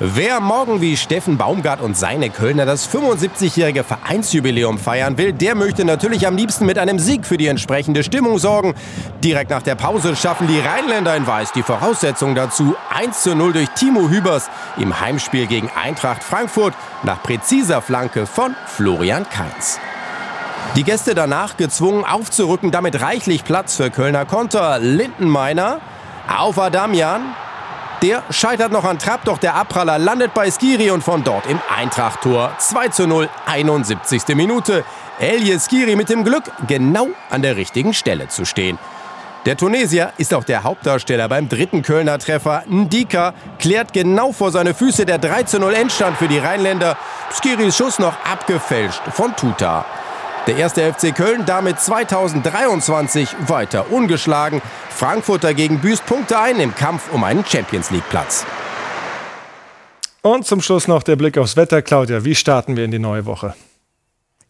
Wer 0.00 0.40
morgen 0.40 0.80
wie 0.80 0.96
Steffen 0.96 1.38
Baumgart 1.38 1.80
und 1.80 1.96
seine 1.96 2.28
Kölner 2.28 2.66
das 2.66 2.92
75-jährige 2.92 3.84
Vereinsjubiläum 3.84 4.76
feiern 4.76 5.18
will, 5.18 5.32
der 5.32 5.54
möchte 5.54 5.84
natürlich 5.84 6.26
am 6.26 6.36
liebsten 6.36 6.66
mit 6.66 6.78
einem 6.78 6.98
Sieg 6.98 7.24
für 7.24 7.36
die 7.36 7.46
entsprechende 7.46 8.02
Stimmung 8.02 8.38
sorgen. 8.38 8.74
Direkt 9.22 9.50
nach 9.50 9.62
der 9.62 9.76
Pause 9.76 10.16
schaffen 10.16 10.48
die 10.48 10.58
Rheinländer 10.58 11.16
in 11.16 11.28
Weiß 11.28 11.52
die 11.52 11.62
Voraussetzung 11.62 12.34
dazu. 12.34 12.74
1 12.92 13.22
zu 13.22 13.36
0 13.36 13.52
durch 13.52 13.68
Timo 13.76 14.08
Hübers 14.08 14.50
im 14.78 14.98
Heimspiel 14.98 15.46
gegen 15.46 15.70
Eintracht 15.80 16.24
Frankfurt 16.24 16.74
nach 17.04 17.22
präziser 17.22 17.80
Flanke 17.80 18.26
von 18.26 18.56
Florian 18.66 19.28
Kainz. 19.30 19.78
Die 20.74 20.82
Gäste 20.82 21.14
danach 21.14 21.56
gezwungen 21.56 22.04
aufzurücken, 22.04 22.72
damit 22.72 23.00
reichlich 23.00 23.44
Platz 23.44 23.76
für 23.76 23.90
Kölner 23.90 24.24
Konter. 24.24 24.80
Lindenmeiner 24.80 25.78
auf 26.26 26.58
Adamian, 26.58 27.36
der 28.04 28.22
scheitert 28.28 28.70
noch 28.70 28.84
an 28.84 28.98
Trapp, 28.98 29.24
doch 29.24 29.38
der 29.38 29.54
Abpraller 29.54 29.98
landet 29.98 30.34
bei 30.34 30.50
Skiri 30.50 30.90
und 30.90 31.02
von 31.02 31.24
dort 31.24 31.46
im 31.46 31.58
Eintracht-Tor. 31.74 32.52
2 32.58 32.88
zu 32.88 33.06
0, 33.06 33.30
71. 33.46 34.28
Minute. 34.36 34.84
Elie 35.18 35.58
Skiri 35.58 35.96
mit 35.96 36.10
dem 36.10 36.22
Glück, 36.22 36.44
genau 36.66 37.08
an 37.30 37.40
der 37.40 37.56
richtigen 37.56 37.94
Stelle 37.94 38.28
zu 38.28 38.44
stehen. 38.44 38.78
Der 39.46 39.56
Tunesier 39.56 40.12
ist 40.18 40.34
auch 40.34 40.44
der 40.44 40.64
Hauptdarsteller 40.64 41.30
beim 41.30 41.48
dritten 41.48 41.80
Kölner 41.80 42.18
Treffer. 42.18 42.64
Ndika 42.68 43.32
klärt 43.58 43.94
genau 43.94 44.32
vor 44.32 44.50
seine 44.50 44.74
Füße 44.74 45.06
der 45.06 45.16
3 45.16 45.44
zu 45.44 45.58
0 45.58 45.72
Endstand 45.72 46.18
für 46.18 46.28
die 46.28 46.38
Rheinländer. 46.38 46.98
Skiris 47.32 47.74
Schuss 47.74 47.98
noch 47.98 48.14
abgefälscht 48.30 49.00
von 49.12 49.34
Tuta. 49.34 49.86
Der 50.46 50.56
erste 50.58 50.92
FC 50.92 51.14
Köln 51.14 51.44
damit 51.46 51.80
2023 51.80 53.34
weiter 53.46 53.90
ungeschlagen. 53.90 54.60
Frankfurt 54.90 55.42
dagegen 55.42 55.78
büßt 55.78 56.04
Punkte 56.04 56.38
ein 56.38 56.60
im 56.60 56.74
Kampf 56.74 57.10
um 57.12 57.24
einen 57.24 57.44
Champions 57.46 57.90
League 57.90 58.08
Platz. 58.10 58.44
Und 60.20 60.44
zum 60.44 60.60
Schluss 60.60 60.86
noch 60.86 61.02
der 61.02 61.16
Blick 61.16 61.38
aufs 61.38 61.56
Wetter. 61.56 61.80
Claudia, 61.80 62.24
wie 62.24 62.34
starten 62.34 62.76
wir 62.76 62.84
in 62.84 62.90
die 62.90 62.98
neue 62.98 63.24
Woche? 63.24 63.54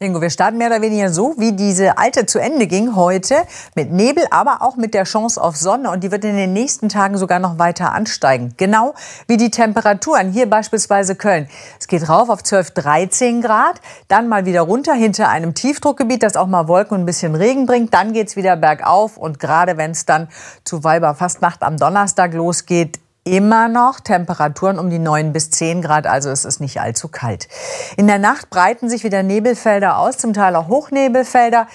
Ingo, 0.05 0.21
wir 0.21 0.31
starten 0.31 0.59
mehr 0.59 0.69
oder 0.69 0.83
weniger 0.83 1.11
so, 1.11 1.35
wie 1.39 1.53
diese 1.53 1.99
alte 1.99 2.27
zu 2.27 2.39
Ende 2.39 2.67
ging 2.67 2.95
heute, 2.95 3.37
mit 3.75 3.91
Nebel, 3.91 4.25
aber 4.31 4.63
auch 4.63 4.77
mit 4.77 4.95
der 4.95 5.05
Chance 5.05 5.41
auf 5.41 5.57
Sonne. 5.57 5.91
Und 5.91 6.05
die 6.05 6.11
wird 6.11 6.25
in 6.25 6.37
den 6.37 6.53
nächsten 6.53 6.89
Tagen 6.89 7.17
sogar 7.17 7.39
noch 7.39 7.59
weiter 7.59 7.93
ansteigen. 7.93 8.55
Genau 8.57 8.95
wie 9.27 9.37
die 9.37 9.51
Temperaturen. 9.51 10.31
Hier 10.31 10.49
beispielsweise 10.49 11.15
Köln. 11.15 11.49
Es 11.81 11.89
geht 11.89 12.09
rauf 12.09 12.29
auf 12.29 12.43
12, 12.43 12.73
13 12.73 13.41
Grad, 13.41 13.81
dann 14.09 14.29
mal 14.29 14.45
wieder 14.47 14.61
runter 14.61 14.95
hinter 14.95 15.29
einem 15.29 15.55
Tiefdruckgebiet, 15.55 16.23
das 16.23 16.37
auch 16.37 16.47
mal 16.47 16.69
Wolken 16.69 16.97
und 16.97 17.03
ein 17.03 17.07
bisschen 17.07 17.35
Regen 17.35 17.67
bringt. 17.67 17.95
Dann 17.95 18.13
geht 18.13 18.29
es 18.29 18.37
wieder 18.37 18.57
bergauf. 18.57 19.17
Und 19.17 19.41
gerade 19.41 19.77
wenn 19.77 19.93
es 19.93 20.07
dann 20.07 20.29
zu 20.65 20.85
Weiberfastnacht 20.85 21.63
am 21.63 21.79
Donnerstag 21.79 22.35
losgeht, 22.35 23.01
immer 23.25 23.69
noch 23.69 24.01
Temperaturen 24.01 24.79
um 24.79 24.91
die 24.91 24.99
9 24.99 25.33
bis 25.33 25.51
10 25.51 25.83
Grad, 25.83 26.07
also 26.07 26.31
es 26.31 26.45
ist 26.45 26.61
nicht 26.61 26.81
allzu 26.81 27.09
kalt. 27.09 27.49
In 27.97 28.07
der 28.07 28.19
Nacht 28.19 28.51
breiten 28.51 28.89
sich 28.89 29.03
wieder 29.03 29.23
Nebelfelder 29.23 29.99
aus, 29.99 30.19
zum 30.19 30.35
Teil 30.35 30.55
auch 30.57 30.69
Hochnebelfelder. 30.69 31.67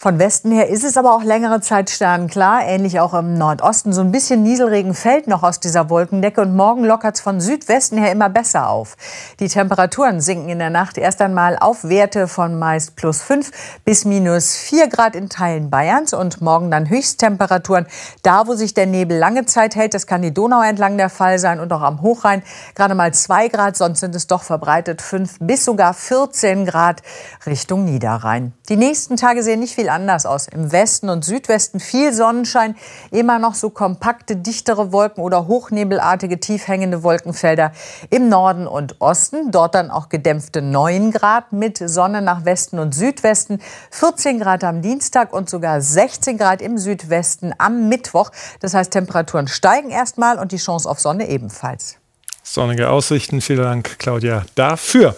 Von 0.00 0.20
Westen 0.20 0.52
her 0.52 0.68
ist 0.68 0.84
es 0.84 0.96
aber 0.96 1.12
auch 1.12 1.24
längere 1.24 1.60
Zeit 1.60 1.90
sternklar, 1.90 2.64
ähnlich 2.64 3.00
auch 3.00 3.14
im 3.14 3.34
Nordosten. 3.34 3.92
So 3.92 4.00
ein 4.00 4.12
bisschen 4.12 4.44
Nieselregen 4.44 4.94
fällt 4.94 5.26
noch 5.26 5.42
aus 5.42 5.58
dieser 5.58 5.90
Wolkendecke 5.90 6.40
und 6.40 6.54
morgen 6.54 6.84
lockert 6.84 7.16
es 7.16 7.20
von 7.20 7.40
Südwesten 7.40 7.98
her 7.98 8.12
immer 8.12 8.28
besser 8.28 8.68
auf. 8.68 8.96
Die 9.40 9.48
Temperaturen 9.48 10.20
sinken 10.20 10.50
in 10.50 10.60
der 10.60 10.70
Nacht 10.70 10.98
erst 10.98 11.20
einmal 11.20 11.58
auf 11.58 11.82
Werte 11.82 12.28
von 12.28 12.60
meist 12.60 12.94
plus 12.94 13.22
5 13.22 13.50
bis 13.84 14.04
minus 14.04 14.54
4 14.54 14.86
Grad 14.86 15.16
in 15.16 15.28
Teilen 15.28 15.68
Bayerns 15.68 16.14
und 16.14 16.40
morgen 16.40 16.70
dann 16.70 16.88
Höchsttemperaturen. 16.88 17.88
Da, 18.22 18.46
wo 18.46 18.54
sich 18.54 18.74
der 18.74 18.86
Nebel 18.86 19.18
lange 19.18 19.46
Zeit 19.46 19.74
hält, 19.74 19.94
das 19.94 20.06
kann 20.06 20.22
die 20.22 20.32
Donau 20.32 20.62
entlang 20.62 20.96
der 20.96 21.10
Fall 21.10 21.40
sein 21.40 21.58
und 21.58 21.72
auch 21.72 21.82
am 21.82 22.02
Hochrhein 22.02 22.44
gerade 22.76 22.94
mal 22.94 23.12
2 23.12 23.48
Grad, 23.48 23.76
sonst 23.76 23.98
sind 23.98 24.14
es 24.14 24.28
doch 24.28 24.44
verbreitet 24.44 25.02
5 25.02 25.38
bis 25.40 25.64
sogar 25.64 25.92
14 25.92 26.66
Grad 26.66 27.02
Richtung 27.46 27.84
Niederrhein. 27.84 28.52
Die 28.68 28.76
nächsten 28.76 29.16
Tage 29.16 29.42
sehen 29.42 29.58
nicht 29.58 29.74
viel 29.74 29.87
viel 29.88 29.94
anders 29.94 30.26
aus. 30.26 30.48
Im 30.48 30.70
Westen 30.70 31.08
und 31.08 31.24
Südwesten 31.24 31.80
viel 31.80 32.12
Sonnenschein, 32.12 32.76
immer 33.10 33.38
noch 33.38 33.54
so 33.54 33.70
kompakte, 33.70 34.36
dichtere 34.36 34.92
Wolken 34.92 35.22
oder 35.22 35.46
hochnebelartige, 35.46 36.38
tief 36.40 36.68
hängende 36.68 37.02
Wolkenfelder 37.02 37.72
im 38.10 38.28
Norden 38.28 38.66
und 38.66 39.00
Osten. 39.00 39.50
Dort 39.50 39.74
dann 39.74 39.90
auch 39.90 40.08
gedämpfte 40.08 40.60
9 40.62 41.10
Grad 41.10 41.52
mit 41.52 41.78
Sonne 41.78 42.20
nach 42.22 42.44
Westen 42.44 42.78
und 42.78 42.94
Südwesten, 42.94 43.60
14 43.90 44.40
Grad 44.40 44.62
am 44.64 44.82
Dienstag 44.82 45.32
und 45.32 45.48
sogar 45.48 45.80
16 45.80 46.36
Grad 46.36 46.60
im 46.60 46.76
Südwesten 46.78 47.54
am 47.58 47.88
Mittwoch. 47.88 48.30
Das 48.60 48.74
heißt, 48.74 48.92
Temperaturen 48.92 49.48
steigen 49.48 49.90
erstmal 49.90 50.38
und 50.38 50.52
die 50.52 50.58
Chance 50.58 50.88
auf 50.88 51.00
Sonne 51.00 51.28
ebenfalls. 51.28 51.96
Sonnige 52.42 52.90
Aussichten. 52.90 53.40
Vielen 53.40 53.62
Dank, 53.62 53.98
Claudia, 53.98 54.44
dafür. 54.54 55.14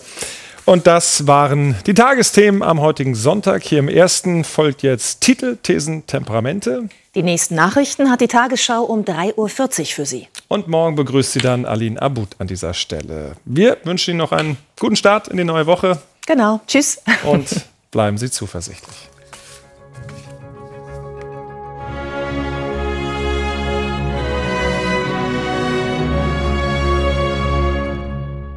Und 0.70 0.86
das 0.86 1.26
waren 1.26 1.74
die 1.84 1.94
Tagesthemen 1.94 2.62
am 2.62 2.80
heutigen 2.80 3.16
Sonntag. 3.16 3.64
Hier 3.64 3.80
im 3.80 3.88
ersten 3.88 4.44
folgt 4.44 4.84
jetzt 4.84 5.20
Titel, 5.20 5.56
Thesen, 5.60 6.06
Temperamente. 6.06 6.88
Die 7.16 7.24
nächsten 7.24 7.56
Nachrichten 7.56 8.08
hat 8.08 8.20
die 8.20 8.28
Tagesschau 8.28 8.84
um 8.84 9.00
3.40 9.02 9.36
Uhr 9.36 9.48
für 9.86 10.06
Sie. 10.06 10.28
Und 10.46 10.68
morgen 10.68 10.94
begrüßt 10.94 11.32
Sie 11.32 11.40
dann 11.40 11.64
Aline 11.64 12.00
Abud 12.00 12.28
an 12.38 12.46
dieser 12.46 12.72
Stelle. 12.72 13.32
Wir 13.44 13.78
wünschen 13.82 14.12
Ihnen 14.12 14.18
noch 14.18 14.30
einen 14.30 14.58
guten 14.78 14.94
Start 14.94 15.26
in 15.26 15.38
die 15.38 15.44
neue 15.44 15.66
Woche. 15.66 15.98
Genau. 16.24 16.60
Tschüss. 16.68 17.02
Und 17.24 17.48
bleiben 17.90 18.16
Sie 18.16 18.30
zuversichtlich. 18.30 19.09